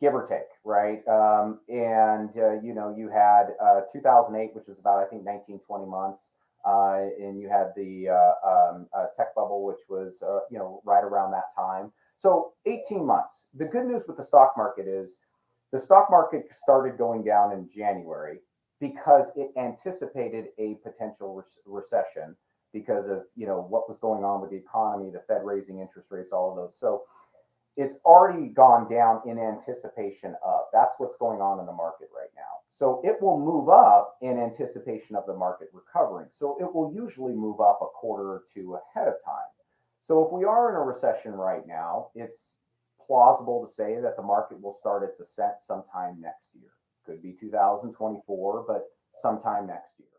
[0.00, 1.06] give or take, right?
[1.08, 5.60] Um, and uh, you know, you had uh, 2008, which was about I think 19,
[5.66, 6.30] 20 months.
[6.64, 10.80] Uh, and you had the uh, um, uh, tech bubble, which was uh, you know
[10.84, 11.90] right around that time.
[12.14, 13.48] So 18 months.
[13.54, 15.18] The good news with the stock market is
[15.72, 18.38] the stock market started going down in January
[18.78, 22.36] because it anticipated a potential re- recession
[22.72, 26.10] because of you know what was going on with the economy, the Fed raising interest
[26.10, 26.78] rates, all of those.
[26.78, 27.02] So
[27.76, 30.64] it's already gone down in anticipation of.
[30.72, 32.60] That's what's going on in the market right now.
[32.70, 36.28] So it will move up in anticipation of the market recovering.
[36.30, 39.48] So it will usually move up a quarter or two ahead of time.
[40.02, 42.56] So if we are in a recession right now, it's
[43.06, 46.70] plausible to say that the market will start its ascent sometime next year.
[47.06, 50.11] Could be 2024, but sometime next year.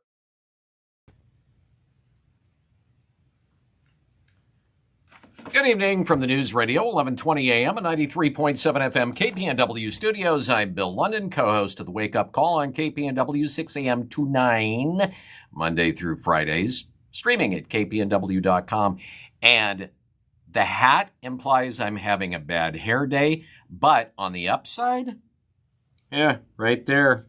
[5.51, 8.56] Good evening from the News Radio, 1120 AM and 93.7
[8.91, 10.49] FM KPNW studios.
[10.49, 15.13] I'm Bill London, co-host of the Wake Up Call on KPNW 6 AM to 9,
[15.51, 16.86] Monday through Fridays.
[17.12, 18.97] streaming at kpnw.com.
[19.41, 19.89] And
[20.49, 25.19] the hat implies I'm having a bad hair day, but on the upside,
[26.12, 27.27] yeah, right there.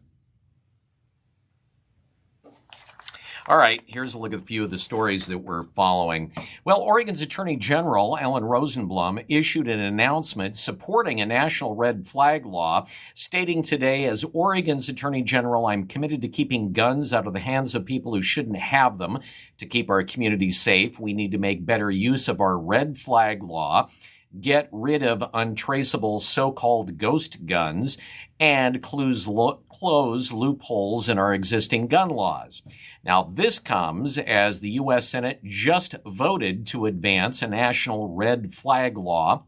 [3.47, 6.31] All right, here's a look at a few of the stories that we're following.
[6.63, 12.87] Well, Oregon's Attorney General Ellen Rosenblum issued an announcement supporting a national red flag law,
[13.13, 17.75] stating today, as Oregon's Attorney General, I'm committed to keeping guns out of the hands
[17.75, 19.19] of people who shouldn't have them.
[19.59, 23.43] To keep our community safe, we need to make better use of our red flag
[23.43, 23.91] law
[24.41, 27.97] get rid of untraceable so-called ghost guns
[28.39, 32.61] and close, lo- close loopholes in our existing gun laws.
[33.03, 35.07] Now, this comes as the U.S.
[35.07, 39.45] Senate just voted to advance a national red flag law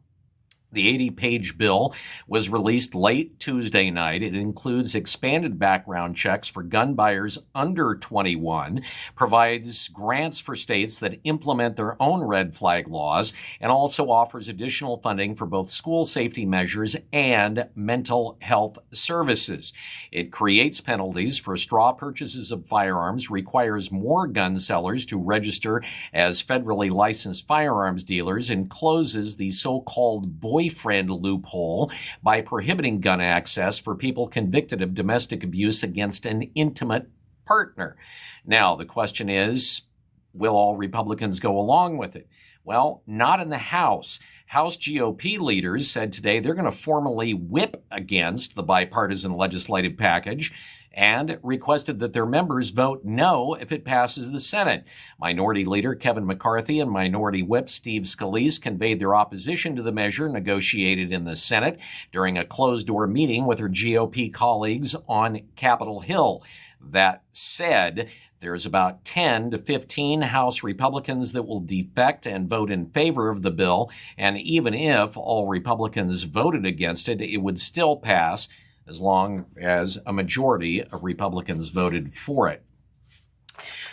[0.78, 1.94] the 80 page bill
[2.28, 4.22] was released late Tuesday night.
[4.22, 8.84] It includes expanded background checks for gun buyers under 21,
[9.16, 14.98] provides grants for states that implement their own red flag laws, and also offers additional
[14.98, 19.74] funding for both school safety measures and mental health services.
[20.12, 25.82] It creates penalties for straw purchases of firearms, requires more gun sellers to register
[26.14, 33.22] as federally licensed firearms dealers, and closes the so called boyfriend loophole by prohibiting gun
[33.22, 37.10] access for people convicted of domestic abuse against an intimate
[37.46, 37.96] partner.
[38.46, 39.84] Now, the question is,
[40.34, 42.28] will all Republicans go along with it?
[42.64, 44.20] Well, not in the House.
[44.48, 50.52] House GOP leaders said today they're going to formally whip against the bipartisan legislative package
[50.98, 54.84] and requested that their members vote no if it passes the Senate.
[55.20, 60.28] Minority Leader Kevin McCarthy and Minority Whip Steve Scalise conveyed their opposition to the measure
[60.28, 61.80] negotiated in the Senate
[62.12, 66.44] during a closed door meeting with her GOP colleagues on Capitol Hill.
[66.82, 72.90] That said, there's about 10 to 15 House Republicans that will defect and vote in
[72.90, 73.92] favor of the bill.
[74.18, 78.50] And even if all Republicans voted against it, it would still pass
[78.88, 82.64] as long as a majority of Republicans voted for it.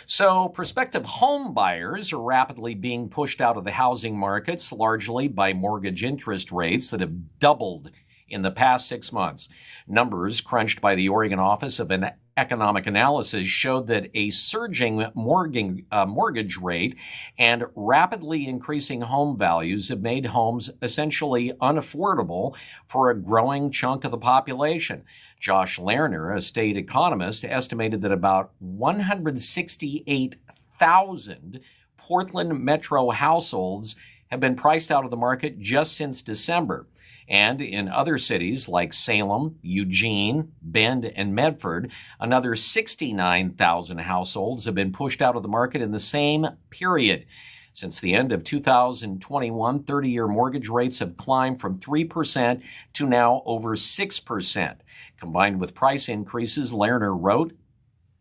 [0.07, 5.53] So, prospective home buyers are rapidly being pushed out of the housing markets, largely by
[5.53, 7.89] mortgage interest rates that have doubled
[8.29, 9.49] in the past six months.
[9.87, 15.85] Numbers crunched by the Oregon Office of an economic analysis showed that a surging mortgage,
[15.91, 16.95] uh, mortgage rate
[17.37, 22.55] and rapidly increasing home values have made homes essentially unaffordable
[22.87, 25.03] for a growing chunk of the population.
[25.39, 31.59] Josh Lerner, a state economist, estimated that about 168,000
[31.97, 33.95] Portland metro households
[34.27, 36.87] have been priced out of the market just since December.
[37.27, 44.91] And in other cities like Salem, Eugene, Bend, and Medford, another 69,000 households have been
[44.91, 47.25] pushed out of the market in the same period.
[47.73, 53.41] Since the end of 2021, 30 year mortgage rates have climbed from 3% to now
[53.45, 54.75] over 6%.
[55.17, 57.53] Combined with price increases, Lerner wrote,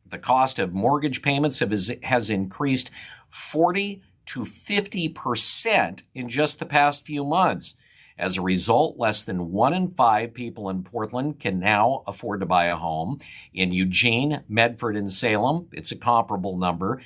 [0.06, 2.90] the cost of mortgage payments have, has increased
[3.28, 7.74] 40 to 50% in just the past few months.
[8.16, 12.46] As a result, less than one in five people in Portland can now afford to
[12.46, 13.18] buy a home.
[13.52, 17.00] In Eugene, Medford, and Salem, it's a comparable number.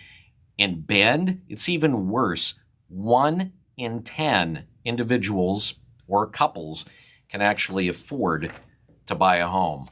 [0.58, 2.60] In Bend, it's even worse.
[2.88, 5.74] One in 10 individuals
[6.06, 6.84] or couples
[7.28, 8.52] can actually afford
[9.06, 9.88] to buy a home.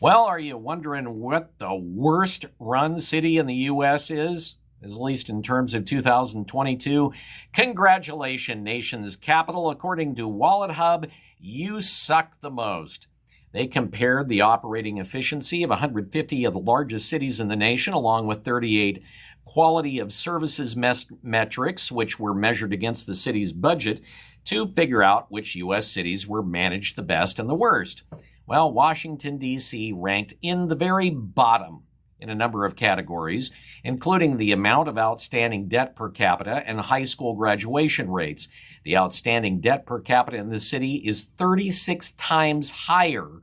[0.00, 4.10] Well, are you wondering what the worst run city in the U.S.
[4.10, 4.56] is?
[4.82, 7.12] At least in terms of 2022.
[7.52, 9.70] Congratulations, nation's capital.
[9.70, 13.08] According to Wallet Hub, you suck the most.
[13.52, 18.26] They compared the operating efficiency of 150 of the largest cities in the nation, along
[18.26, 19.02] with 38
[19.44, 24.00] quality of services mes- metrics, which were measured against the city's budget,
[24.44, 25.86] to figure out which U.S.
[25.86, 28.04] cities were managed the best and the worst.
[28.46, 29.92] Well, Washington, D.C.
[29.94, 31.84] ranked in the very bottom
[32.22, 33.50] in a number of categories,
[33.82, 38.48] including the amount of outstanding debt per capita and high school graduation rates.
[38.84, 43.42] The outstanding debt per capita in the city is 36 times higher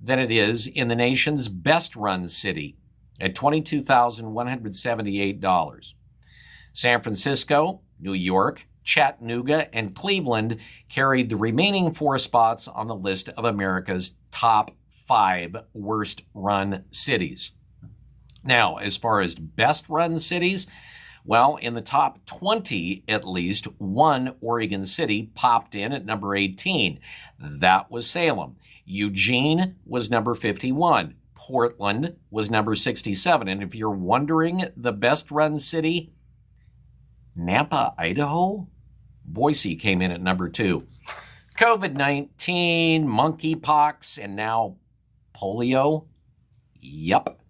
[0.00, 2.76] than it is in the nation's best run city
[3.20, 5.94] at $22,178.
[6.72, 10.58] San Francisco, New York, Chattanooga, and Cleveland
[10.88, 17.52] carried the remaining four spots on the list of America's top five worst run cities.
[18.46, 20.66] Now, as far as best run cities,
[21.24, 27.00] well, in the top 20, at least, one Oregon city popped in at number 18.
[27.38, 28.56] That was Salem.
[28.84, 31.16] Eugene was number 51.
[31.34, 33.48] Portland was number 67.
[33.48, 36.12] And if you're wondering the best run city,
[37.36, 38.68] Nampa, Idaho?
[39.24, 40.86] Boise came in at number two.
[41.58, 44.76] COVID 19, monkeypox, and now
[45.34, 46.06] polio?
[46.80, 47.40] Yup.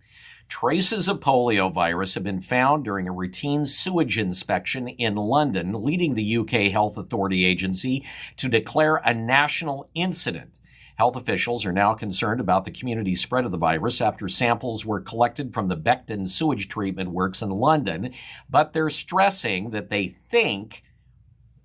[0.48, 6.14] Traces of polio virus have been found during a routine sewage inspection in London, leading
[6.14, 8.04] the UK Health Authority Agency
[8.37, 10.52] to declare a national incident.
[10.96, 15.00] Health officials are now concerned about the community spread of the virus after samples were
[15.00, 18.14] collected from the Beckton sewage treatment works in London,
[18.48, 20.85] but they're stressing that they think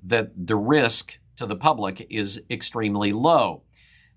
[0.04, 3.64] that the risk to the public is extremely low.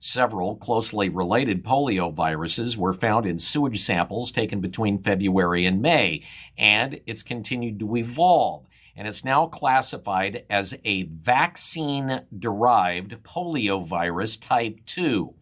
[0.07, 6.23] Several closely related polio viruses were found in sewage samples taken between February and May,
[6.59, 14.79] and it's continued to evolve and it's now classified as a vaccine derived poliovirus type
[14.87, 15.35] 2.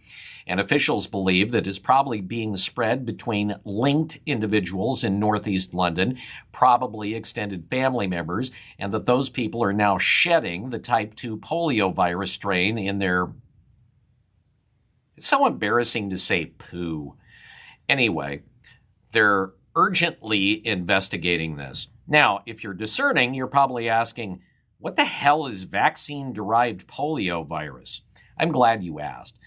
[0.46, 6.18] And officials believe that it's probably being spread between linked individuals in Northeast London,
[6.50, 12.28] probably extended family members, and that those people are now shedding the type 2 poliovirus
[12.28, 13.32] strain in their.
[15.22, 17.14] It's so embarrassing to say poo.
[17.88, 18.42] Anyway,
[19.12, 21.90] they're urgently investigating this.
[22.08, 24.42] Now, if you're discerning, you're probably asking,
[24.78, 28.00] what the hell is vaccine derived polio virus?
[28.36, 29.38] I'm glad you asked.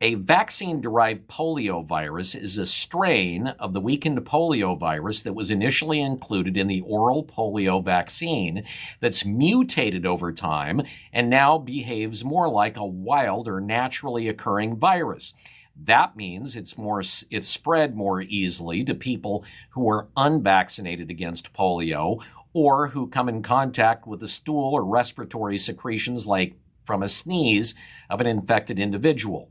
[0.00, 5.50] A vaccine derived polio virus is a strain of the weakened polio virus that was
[5.50, 8.62] initially included in the oral polio vaccine
[9.00, 10.82] that's mutated over time
[11.12, 15.34] and now behaves more like a wild or naturally occurring virus.
[15.74, 22.22] That means it's more it's spread more easily to people who are unvaccinated against polio
[22.52, 27.74] or who come in contact with the stool or respiratory secretions like from a sneeze
[28.08, 29.50] of an infected individual.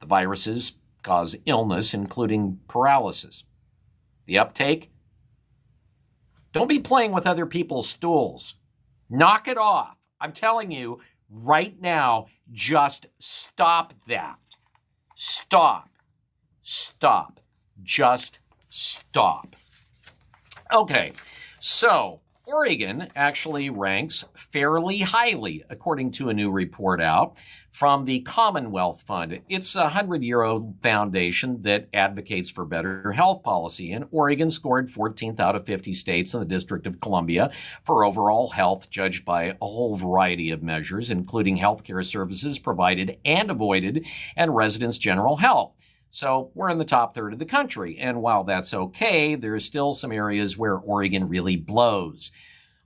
[0.00, 3.44] The viruses cause illness including paralysis.
[4.26, 4.90] The uptake
[6.52, 8.56] don't be playing with other people's stools.
[9.08, 9.96] Knock it off.
[10.20, 14.38] I'm telling you right now, just stop that.
[15.14, 15.90] Stop.
[16.60, 17.40] Stop.
[17.82, 19.56] Just stop.
[20.72, 21.12] Okay,
[21.58, 22.20] so
[22.52, 29.40] Oregon actually ranks fairly highly, according to a new report out from the Commonwealth Fund.
[29.48, 34.88] It's a 100 year old foundation that advocates for better health policy, and Oregon scored
[34.88, 37.52] 14th out of 50 states in the District of Columbia
[37.84, 43.50] for overall health, judged by a whole variety of measures, including healthcare services provided and
[43.50, 44.04] avoided
[44.36, 45.72] and residents' general health.
[46.10, 47.96] So we're in the top third of the country.
[47.98, 52.32] And while that's okay, there's still some areas where Oregon really blows.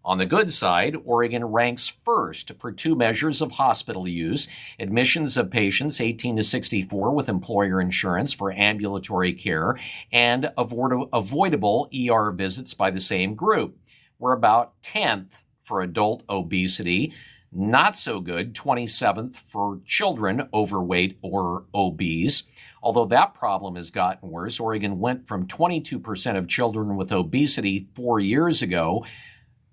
[0.07, 4.47] On the good side, Oregon ranks first for two measures of hospital use
[4.79, 9.79] admissions of patients 18 to 64 with employer insurance for ambulatory care
[10.13, 13.79] and avoidable ER visits by the same group.
[14.19, 17.15] We're about 10th for adult obesity,
[17.55, 22.45] not so good, 27th for children overweight or obese.
[22.83, 28.21] Although that problem has gotten worse, Oregon went from 22% of children with obesity four
[28.21, 29.05] years ago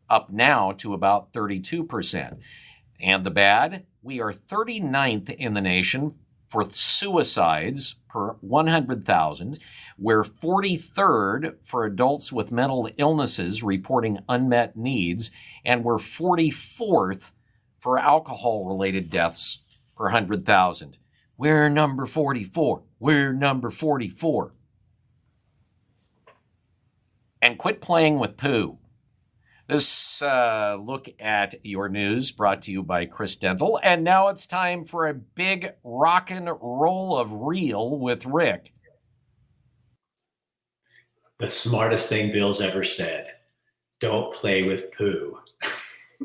[0.10, 2.38] up now to about 32%.
[3.00, 6.16] And the bad, we are 39th in the nation
[6.50, 9.58] for suicides per 100,000.
[9.98, 15.32] We're 43rd for adults with mental illnesses reporting unmet needs,
[15.64, 17.32] and we're 44th
[17.82, 19.60] for alcohol related deaths
[19.96, 20.98] per 100,000.
[21.36, 22.84] We're number 44.
[23.00, 24.54] We're number 44.
[27.42, 28.78] And quit playing with poo.
[29.68, 33.80] This uh, look at your news brought to you by Chris Dental.
[33.82, 38.74] And now it's time for a big rock and roll of real with Rick.
[41.40, 43.34] The smartest thing Bill's ever said
[44.00, 45.40] don't play with poo.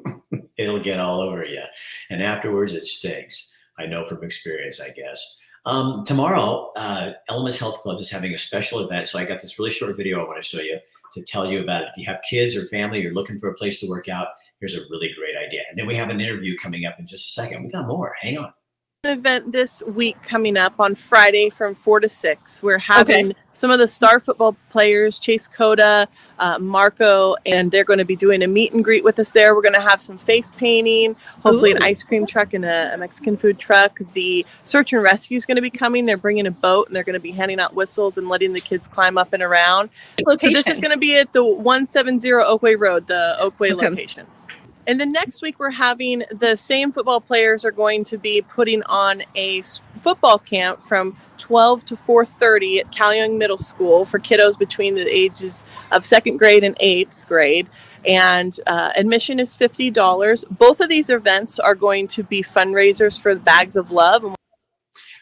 [0.58, 1.62] It'll get all over you.
[2.10, 3.52] And afterwards, it stinks.
[3.78, 5.38] I know from experience, I guess.
[5.66, 9.08] Um, tomorrow, uh, Elements Health Club is having a special event.
[9.08, 10.78] So I got this really short video I want to show you
[11.12, 11.88] to tell you about it.
[11.90, 14.28] If you have kids or family, you're looking for a place to work out,
[14.60, 15.62] here's a really great idea.
[15.68, 17.64] And then we have an interview coming up in just a second.
[17.64, 18.14] We got more.
[18.20, 18.52] Hang on
[19.08, 22.62] event this week coming up on Friday from four to six.
[22.62, 23.38] We're having okay.
[23.52, 28.16] some of the star football players, Chase Cota, uh, Marco, and they're going to be
[28.16, 29.54] doing a meet and greet with us there.
[29.54, 31.76] We're going to have some face painting, hopefully Ooh.
[31.76, 34.00] an ice cream truck and a, a, Mexican food truck.
[34.14, 36.06] The search and rescue is going to be coming.
[36.06, 38.60] They're bringing a boat and they're going to be handing out whistles and letting the
[38.60, 39.90] kids climb up and around.
[40.24, 40.54] Location.
[40.54, 43.88] So this is going to be at the 170 Oakway Road, the Oakway okay.
[43.88, 44.26] location.
[44.87, 48.85] And then next week, we're having the same football players are going to be putting
[48.85, 49.62] on a
[50.01, 55.07] football camp from 12 to 4.30 at Cal Young Middle School for kiddos between the
[55.09, 57.66] ages of second grade and eighth grade.
[58.07, 60.44] And uh, admission is $50.
[60.51, 64.37] Both of these events are going to be fundraisers for the Bags of Love.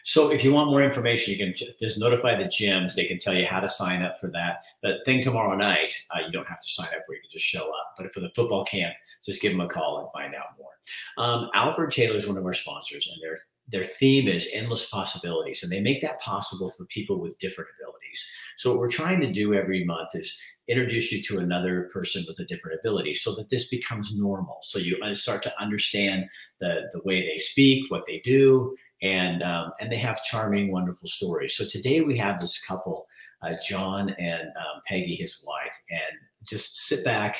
[0.03, 2.93] So if you want more information, you can just notify the gyms.
[2.93, 4.61] They can tell you how to sign up for that.
[4.83, 7.15] The thing tomorrow night, uh, you don't have to sign up for.
[7.15, 7.95] You can just show up.
[7.97, 8.93] But for the football camp,
[9.25, 10.71] just give them a call and find out more.
[11.17, 15.71] Um, Alvord-Taylor is one of our sponsors, and their their theme is endless possibilities, and
[15.71, 18.23] they make that possible for people with different abilities.
[18.57, 22.37] So what we're trying to do every month is introduce you to another person with
[22.39, 24.59] a different ability, so that this becomes normal.
[24.61, 26.25] So you uh, start to understand
[26.59, 31.07] the the way they speak, what they do, and um, and they have charming, wonderful
[31.07, 31.55] stories.
[31.57, 33.07] So today we have this couple,
[33.41, 37.37] uh, John and um, Peggy, his wife, and just sit back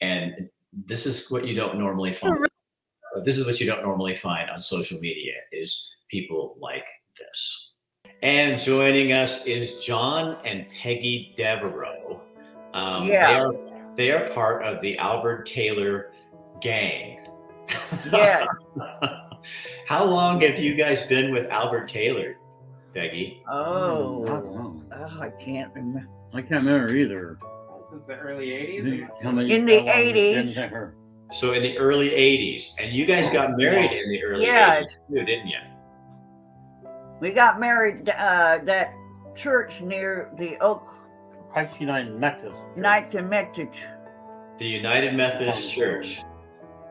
[0.00, 0.48] and
[0.86, 2.46] this is what you don't normally find.
[3.24, 6.84] This is what you don't normally find on social media is people like
[7.18, 7.74] this.
[8.22, 12.20] And joining us is John and Peggy Devereaux.
[12.72, 13.28] Um, Yeah.
[13.28, 13.52] They are,
[13.96, 16.10] they are part of the Alvord-Taylor
[16.60, 17.20] gang.
[18.10, 18.48] Yes.
[19.86, 22.36] How long have you guys been with Alvord-Taylor,
[22.94, 23.42] Peggy?
[23.48, 26.08] Oh, oh, I can't remember.
[26.32, 27.38] I can't remember either.
[27.94, 28.84] Since the early 80s?
[28.84, 30.92] The- how many- In the how long have you been 80s.
[31.30, 32.74] So in the early 80s.
[32.80, 34.82] And you guys got married in the early Yes.
[34.82, 35.58] 80s too, didn't you?
[37.20, 38.92] We got married uh, that
[39.36, 40.82] church near the Oak
[41.52, 42.58] Christ United Methodist.
[42.76, 43.78] Night and Methodist.
[44.58, 46.22] The United Methodist Church.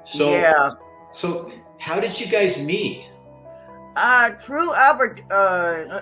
[0.05, 0.69] So yeah.
[1.11, 3.11] so how did you guys meet?
[3.97, 5.21] Uh, through Alvord.
[5.29, 6.01] Uh,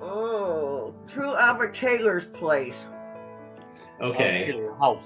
[0.00, 2.74] oh, through Alvord-Taylor's place.
[4.00, 4.46] Okay.
[4.52, 5.02] Taylor House.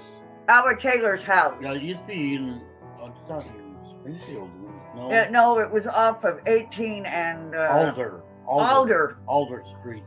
[0.48, 1.54] Alvord-Taylor's house.
[1.62, 2.60] Yeah, it used to be in,
[3.00, 3.06] uh,
[3.38, 4.50] in Springfield.
[4.96, 5.10] No.
[5.10, 8.22] Uh, no, it was off of 18 and uh, Alder.
[8.46, 9.16] Alder.
[9.26, 10.02] Alder Street.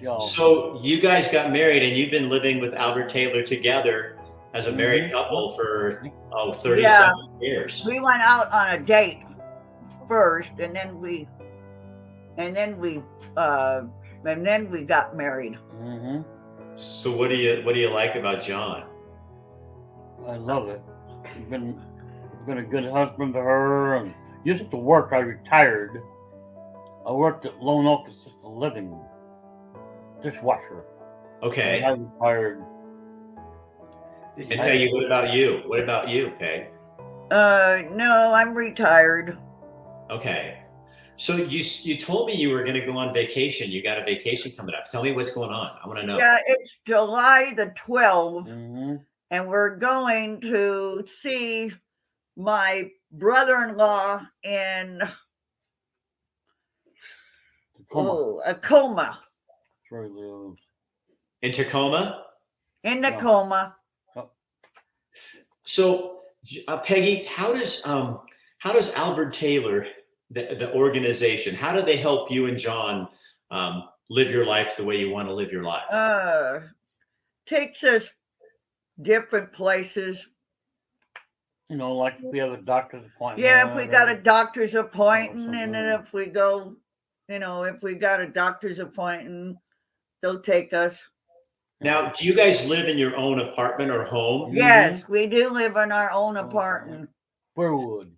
[0.00, 0.18] Yeah.
[0.18, 4.18] So you guys got married and you've been living with Alvord-Taylor together
[4.52, 7.12] as a married couple for oh 37 Yeah.
[7.40, 7.82] years.
[7.86, 9.22] We went out on a date
[10.06, 11.26] first, and then we,
[12.36, 13.02] and then we,
[13.36, 13.82] uh,
[14.24, 15.54] and then we got married.
[15.78, 16.20] hmm
[16.76, 18.84] So what do you what do you like about John?
[20.28, 20.82] I love it.
[21.36, 23.96] He's been, he's been a good husband to her.
[23.96, 25.10] And used to work.
[25.12, 26.02] I retired.
[27.06, 28.98] I worked at Lone Oak Assisted Living,
[30.22, 30.84] dishwasher.
[31.42, 31.82] Okay.
[31.82, 32.64] I retired.
[34.36, 35.62] And Peggy, what about you?
[35.66, 36.68] What about you, Peg?
[37.30, 39.38] Uh, no, I'm retired.
[40.10, 40.58] Okay.
[41.16, 43.70] So you you told me you were going to go on vacation.
[43.70, 44.90] You got a vacation coming up.
[44.90, 45.70] Tell me what's going on.
[45.82, 46.18] I want to know.
[46.18, 48.96] Yeah, it's July the 12th, Mm-hmm.
[49.30, 51.72] and we're going to see
[52.36, 55.00] my brother-in-law in
[57.94, 60.60] oh, a coma That's where he lives.
[61.42, 62.24] In Tacoma.
[62.84, 63.74] in the coma.
[65.64, 66.18] So,
[66.68, 68.20] uh, Peggy, how does um,
[68.58, 69.86] how does Alvord-Taylor,
[70.30, 73.08] the, the organization, how do they help you and John
[73.50, 75.90] um, live your life the way you want to live your life?
[75.90, 76.60] Uh,
[77.48, 78.04] takes us
[79.02, 80.16] different places.
[81.68, 83.44] You know, like if we have a doctor's appointment.
[83.44, 86.76] Yeah, if we got a doctor's appointment, and then if we go,
[87.28, 89.56] you know, if we got a doctor's appointment,
[90.22, 90.94] they'll take us.
[91.80, 94.54] Now, do you guys live in your own apartment or home?
[94.54, 97.10] Yes, we do live in our own apartment.
[97.54, 98.12] Wherewood.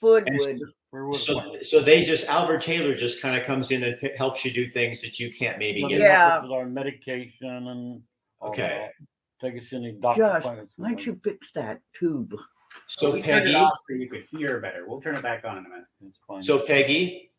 [0.00, 0.60] Woodwood.
[0.60, 0.66] So,
[1.12, 4.66] so so they just Alvord-Taylor just kind of comes in and p- helps you do
[4.66, 6.00] things that you can't maybe Well, get.
[6.00, 8.02] Yeah, help With our medication and.
[8.42, 8.88] Okay.
[8.88, 8.92] that.
[9.40, 10.44] Take us to any doctor Josh,
[10.76, 12.34] why don't you fix that tube?
[12.86, 14.84] So we turned Peggy, so you could hear better.
[14.86, 16.44] We'll turn it back on in a minute.
[16.44, 17.30] so Peggy,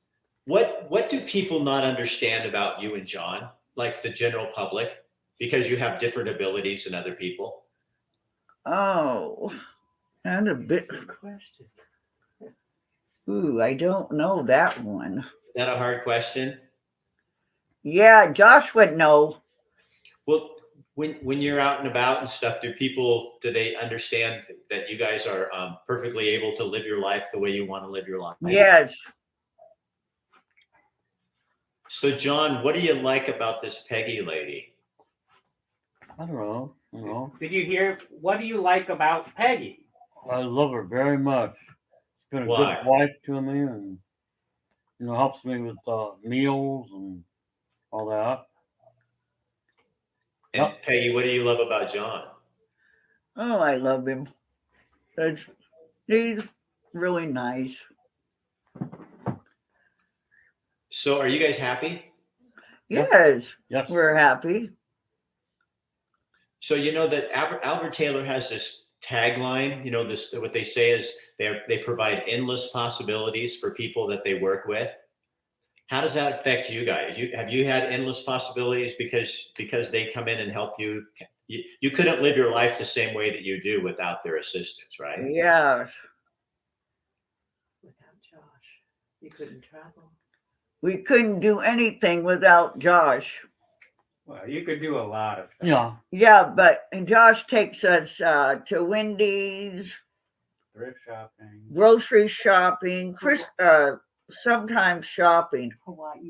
[0.45, 5.03] what what do people not understand about you and John, like the general public,
[5.39, 7.63] because you have different abilities than other people?
[8.65, 9.51] Oh,
[10.25, 10.88] and a bit
[11.19, 11.65] question.
[13.30, 15.20] Ooh, I don't know that one.
[15.20, 16.60] Is that a hard question?
[17.84, 19.38] Yeah, Josh would know.
[20.26, 20.56] Well,
[20.96, 24.98] when when you're out and about and stuff, do people do they understand that you
[24.98, 28.08] guys are um, perfectly able to live your life the way you want to live
[28.08, 28.36] your life?
[28.42, 28.94] Yes.
[31.88, 34.73] So, John, what do you like about this Peggy lady?
[36.19, 36.73] I don't know.
[36.92, 38.00] You know, Did you hear?
[38.10, 39.86] What do you like about Peggy?
[40.30, 41.56] I love her very much.
[42.32, 42.75] She's been a Why?
[42.75, 43.98] good wife to me, and
[45.00, 47.23] you know, helps me with uh, meals and
[47.92, 48.46] all that.
[50.54, 52.25] And Peggy, what do you love about John?
[53.36, 54.27] Oh, I love him.
[55.17, 55.42] That's,
[56.08, 56.44] he's
[56.94, 57.75] really nice.
[60.92, 62.04] So, are you guys happy?
[62.90, 63.90] Yes, Yes.
[63.90, 64.71] we're happy.
[66.62, 69.83] So you know that Alvord, Albert Taylor has this tagline.
[69.85, 70.33] You know this.
[70.33, 74.91] What they say is they they provide endless possibilities for people that they work with.
[75.87, 77.17] How does that affect you guys?
[77.17, 81.06] You have you had endless possibilities because because they come in and help you.
[81.47, 85.00] You, you couldn't live your life the same way that you do without their assistance,
[85.00, 85.17] right?
[85.19, 85.89] Yes.
[87.81, 88.67] Without Josh,
[89.19, 90.12] you couldn't travel.
[90.83, 93.33] We couldn't do anything without Josh.
[94.30, 95.67] Well, you could do a lot of stuff.
[95.67, 95.94] Yeah.
[96.12, 99.92] Yeah, but Josh takes us uh, to Wendy's,
[100.75, 101.63] Thrift shopping.
[101.73, 103.94] grocery shopping, Chris, uh,
[104.44, 105.73] sometimes shopping.
[105.84, 106.30] Hawaii.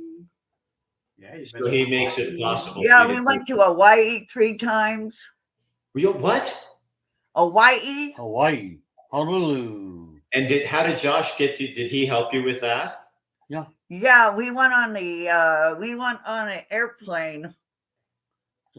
[1.18, 2.86] Yeah, you've So he makes it possible.
[2.86, 5.14] Yeah, we went to Hawaii three times.
[5.94, 6.58] do- You what?
[7.36, 8.14] Hawaii?
[8.14, 8.78] Hawaii.
[9.12, 10.20] Honolulu.
[10.34, 11.74] And did how did Josh get you?
[11.76, 13.08] Did he help you with that?
[13.50, 13.66] Yeah.
[13.90, 17.54] Yeah, we went on the uh we went on an airplane.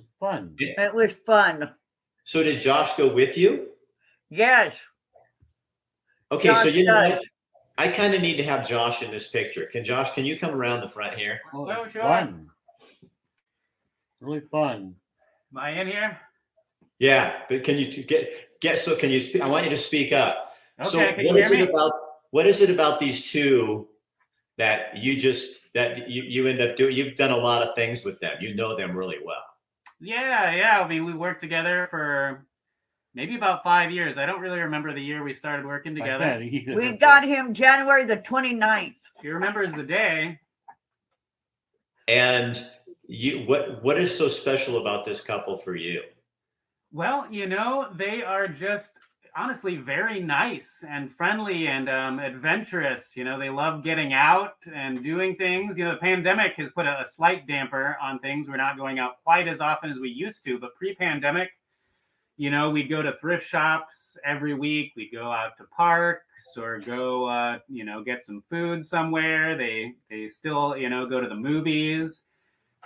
[0.00, 0.54] It's fun.
[0.58, 1.70] It was fun.
[2.24, 3.68] So did Josh go with you?
[4.30, 4.74] Yes.
[6.32, 7.12] Okay, so Josh you know does.
[7.18, 7.22] what?
[7.78, 9.66] I kind of need to have Josh in this picture.
[9.66, 10.12] Can Josh?
[10.12, 11.40] Can you come around the front here?
[11.54, 12.02] Oh, it's sure.
[12.02, 12.48] fun.
[14.20, 14.94] Really fun.
[15.52, 16.18] Am I in here?
[16.98, 18.78] Yeah, but can you t- get get?
[18.78, 19.18] So can you?
[19.20, 20.52] Speak, I want you to speak up.
[20.84, 21.70] so Okay, can you what is hear it me?
[21.72, 21.92] about?
[22.30, 23.88] What is it about these two
[24.58, 26.94] that you just that you you end up doing?
[26.94, 28.36] You've done a lot of things with them.
[28.40, 29.42] You know them really well.
[30.00, 30.80] Yeah, yeah.
[30.80, 32.46] I mean, we worked together for
[33.14, 34.18] maybe about five years.
[34.18, 36.38] I don't really remember the year we started working together.
[36.40, 38.94] We got him January the 29th.
[39.20, 40.40] He remembers the day.
[42.08, 42.66] And
[43.06, 46.02] you, what what is so special about this couple for you?
[46.92, 48.92] Well, you know, they are just
[49.36, 53.16] honestly very nice and friendly and um, adventurous.
[53.16, 55.78] You know, they love getting out and doing things.
[55.78, 58.48] You know, the pandemic has put a, a slight damper on things.
[58.48, 61.50] We're not going out quite as often as we used to, but pre-pandemic,
[62.36, 64.92] you know, we'd go to thrift shops every week.
[64.96, 66.24] We'd go out to parks
[66.56, 69.56] or go, uh, you know, get some food somewhere.
[69.56, 72.22] They they still, you know, go to the movies.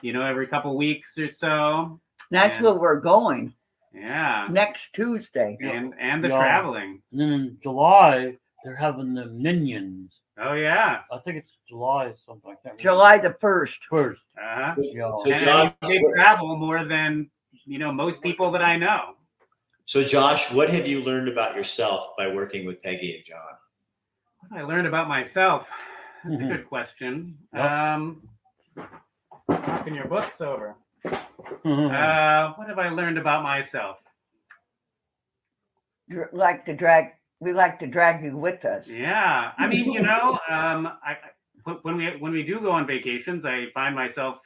[0.02, 2.00] You know, every couple weeks or so.
[2.30, 3.54] That's And- where we're going
[3.94, 4.48] Yeah.
[4.50, 5.56] next Tuesday.
[5.60, 6.38] And and the Yeah.
[6.38, 7.02] traveling.
[7.12, 10.20] And then in July, they're having the Minions.
[10.38, 11.02] Oh yeah.
[11.12, 12.50] I think it's July something.
[12.50, 12.82] I can't remember.
[12.82, 13.78] July the 1st.
[13.88, 14.22] First.
[14.36, 14.74] Uh-huh.
[14.78, 15.10] Yeah.
[15.24, 17.30] So And Josh, they travel more than
[17.64, 19.14] you know most people that I know.
[19.86, 23.54] so Josh, what have you learned about yourself by working with Peggy and John?
[24.48, 25.66] What I learned about myself.
[26.24, 26.44] That's Mhm.
[26.46, 27.38] a good question.
[27.54, 27.70] Yep.
[27.70, 28.28] Um,
[29.48, 30.74] knocking your books over.
[31.04, 31.90] Mhm.
[31.90, 33.98] Uh, what have I learned about myself?
[36.32, 38.86] Like to drag, we like to drag you with us.
[38.86, 41.16] Yeah, I mean, you know, um, I, I-
[41.82, 44.36] when we when we do go on vacations, I find myself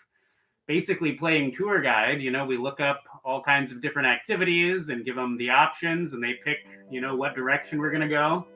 [0.69, 2.23] basically playing tour guide.
[2.23, 6.13] You know, we look up all kinds of different activities and give them the options,
[6.13, 6.59] and they pick,
[6.93, 8.47] you know, what direction we're gonna go,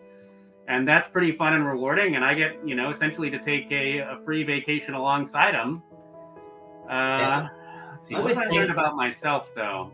[0.69, 2.15] and that's pretty fun and rewarding.
[2.15, 5.83] And I get, you know, essentially to take a, a free vacation alongside them.
[6.89, 7.49] Uh,
[8.03, 9.91] let's see, I what would I think- learned about myself though?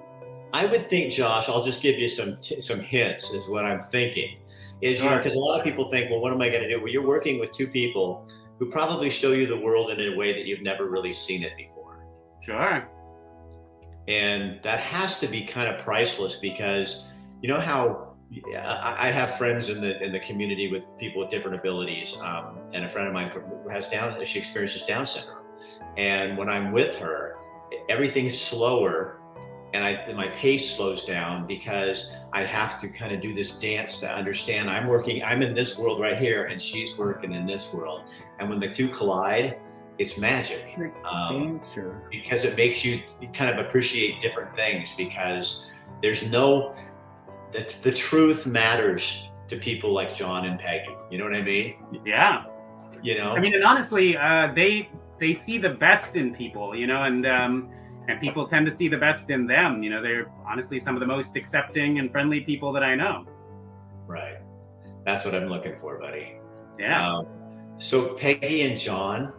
[0.54, 1.46] I would think, Josh.
[1.50, 3.32] I'll just give you some t- some hints.
[3.34, 4.38] Is what I'm thinking.
[4.80, 6.68] Is you know because a lot of people think, well, what am I going to
[6.68, 6.78] do?
[6.80, 8.26] Well, you're working with two people
[8.58, 11.52] who probably show you the world in a way that you've never really seen it
[11.56, 12.04] before.
[12.44, 12.88] Sure.
[14.08, 17.10] and that has to be kind of priceless because
[17.42, 18.14] you know how
[18.56, 22.58] I I have friends in the in the community with people with different abilities, um,
[22.72, 23.30] and a friend of mine
[23.70, 24.24] has Down.
[24.24, 25.44] She experiences Down syndrome,
[25.96, 27.36] and when I'm with her,
[27.88, 29.20] everything's slower,
[29.74, 33.58] and I and my pace slows down because I have to kind of do this
[33.58, 34.70] dance to understand.
[34.70, 35.22] I'm working.
[35.22, 38.02] I'm in this world right here, and she's working in this world,
[38.38, 39.58] and when the two collide,
[39.98, 40.78] it's magic.
[41.04, 41.60] Um,
[42.10, 43.02] because it makes you
[43.32, 45.70] kind of appreciate different things because
[46.02, 46.74] there's no
[47.52, 50.94] that the truth matters to people like John and Peggy.
[51.10, 51.76] You know what I mean?
[52.04, 52.44] Yeah.
[53.02, 53.32] You know?
[53.32, 54.90] I mean, and honestly, uh, they
[55.20, 57.70] they see the best in people, you know, and um,
[58.08, 59.82] and people tend to see the best in them.
[59.82, 63.26] You know, they're honestly some of the most accepting and friendly people that I know.
[64.06, 64.38] right.
[65.04, 66.36] That's what I'm looking for, buddy.
[66.78, 67.16] Yeah.
[67.16, 67.26] Um,
[67.78, 69.32] so Peggy and John,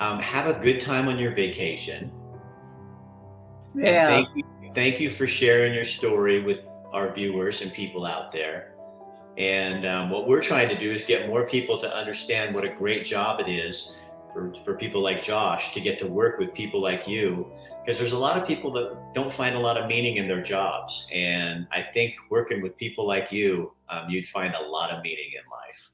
[0.00, 2.10] um, have a good time on your vacation.
[3.74, 4.06] And Yeah.
[4.08, 4.42] thank you,
[4.74, 6.60] thank you for sharing your story with
[6.92, 8.74] our viewers and people out there.
[9.38, 12.68] And um, what we're trying to do is get more people to understand what a
[12.70, 13.96] great job it is
[14.32, 17.50] for, for people like Josh to get to work with people like you.
[17.84, 20.42] Because there's a lot of people that don't find a lot of meaning in their
[20.42, 21.08] jobs.
[21.12, 25.30] And I think working with people like you, um, you'd find a lot of meaning
[25.32, 25.90] in life.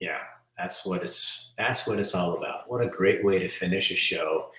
[0.00, 0.18] Yeah.
[0.58, 2.70] That's what it's that's what it's all about.
[2.70, 4.50] What a great way to finish a show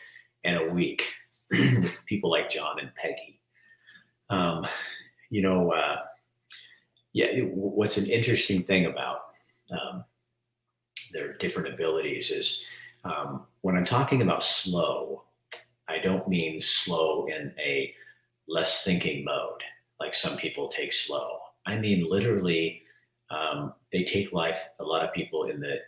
[0.44, 1.12] in a week
[1.52, 3.40] with people like John and Peggy.
[4.30, 4.68] Um,
[5.30, 6.02] you know, uh,
[7.14, 7.42] yeah.
[7.52, 9.22] What's an interesting thing about
[9.72, 10.04] um,
[11.14, 12.66] their different abilities is
[13.04, 15.24] um, when I'm talking about slow,
[15.88, 17.94] I don't mean slow in a
[18.48, 19.62] less thinking mode,
[20.00, 21.40] like some people take slow.
[21.66, 22.84] I mean literally,
[23.30, 24.64] um, they take life.
[24.80, 25.80] A lot of people in the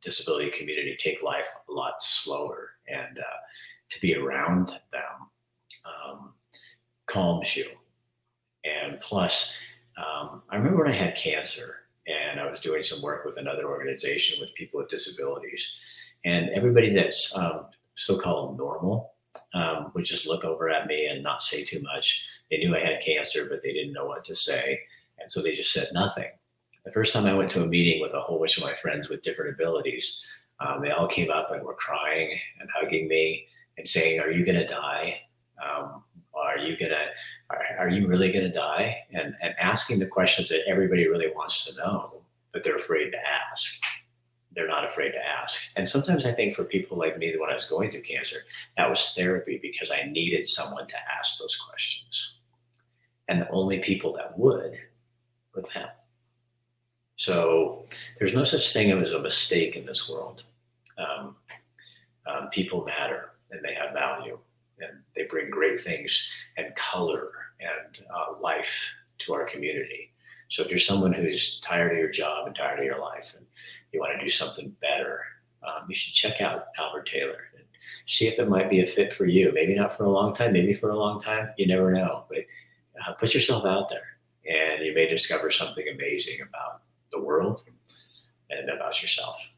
[0.00, 3.38] disability community take life a lot slower, and uh,
[3.90, 5.30] to be around them
[5.84, 6.32] um,
[7.06, 7.66] calms you.
[8.64, 9.56] And plus,
[9.96, 13.66] um, I remember when I had cancer and I was doing some work with another
[13.66, 15.74] organization with people with disabilities,
[16.24, 19.12] and everybody that's um, so-called normal
[19.54, 22.26] um, would just look over at me and not say too much.
[22.50, 24.80] They knew I had cancer, but they didn't know what to say,
[25.18, 26.30] and so they just said nothing.
[26.84, 29.08] The first time I went to a meeting with a whole bunch of my friends
[29.08, 30.24] with different abilities,
[30.60, 33.46] um, they all came up and were crying and hugging me
[33.76, 35.20] and saying, "Are you going to die?
[36.66, 37.06] You gonna?
[37.50, 41.64] Are, are you really to die?" And and asking the questions that everybody really wants
[41.66, 43.18] to know, but they're afraid to
[43.50, 43.80] ask.
[44.52, 45.72] They're not afraid to ask.
[45.76, 48.38] And sometimes I think for people like me, when I was going through cancer,
[48.78, 52.38] that was therapy because I needed someone to ask those questions.
[53.28, 54.78] And the only people that would
[55.54, 55.88] were them.
[57.16, 57.84] So
[58.18, 60.44] there's no such thing as a mistake in this world.
[60.96, 61.36] Um,
[62.26, 64.38] um, people matter and they have value
[64.80, 70.12] and they bring great things and color and uh, life to our community.
[70.48, 73.46] So if you're someone who's tired of your job and tired of your life and
[73.92, 75.20] you want to do something better,
[75.66, 77.64] um, you should check out Alvord-Taylor and
[78.06, 79.50] see if it might be a fit for you.
[79.52, 81.50] Maybe not for a long time, maybe for a long time.
[81.56, 82.24] You never know.
[82.28, 82.38] But
[83.00, 87.64] uh, put yourself out there and you may discover something amazing about the world
[88.50, 89.52] and about yourself.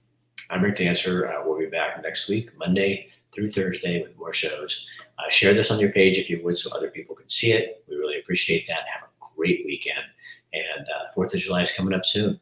[0.48, 1.28] I'm Rick Dancer.
[1.28, 4.86] Uh, we'll be back next week, Monday through Thursday, with more shows.
[5.18, 7.84] Uh, share this on your page if you would so other people can see it.
[7.88, 8.80] We really appreciate that.
[8.92, 10.04] Have a great weekend.
[10.52, 12.40] And uh, 4th of July is coming up soon.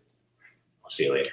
[0.84, 1.30] I'll see you later.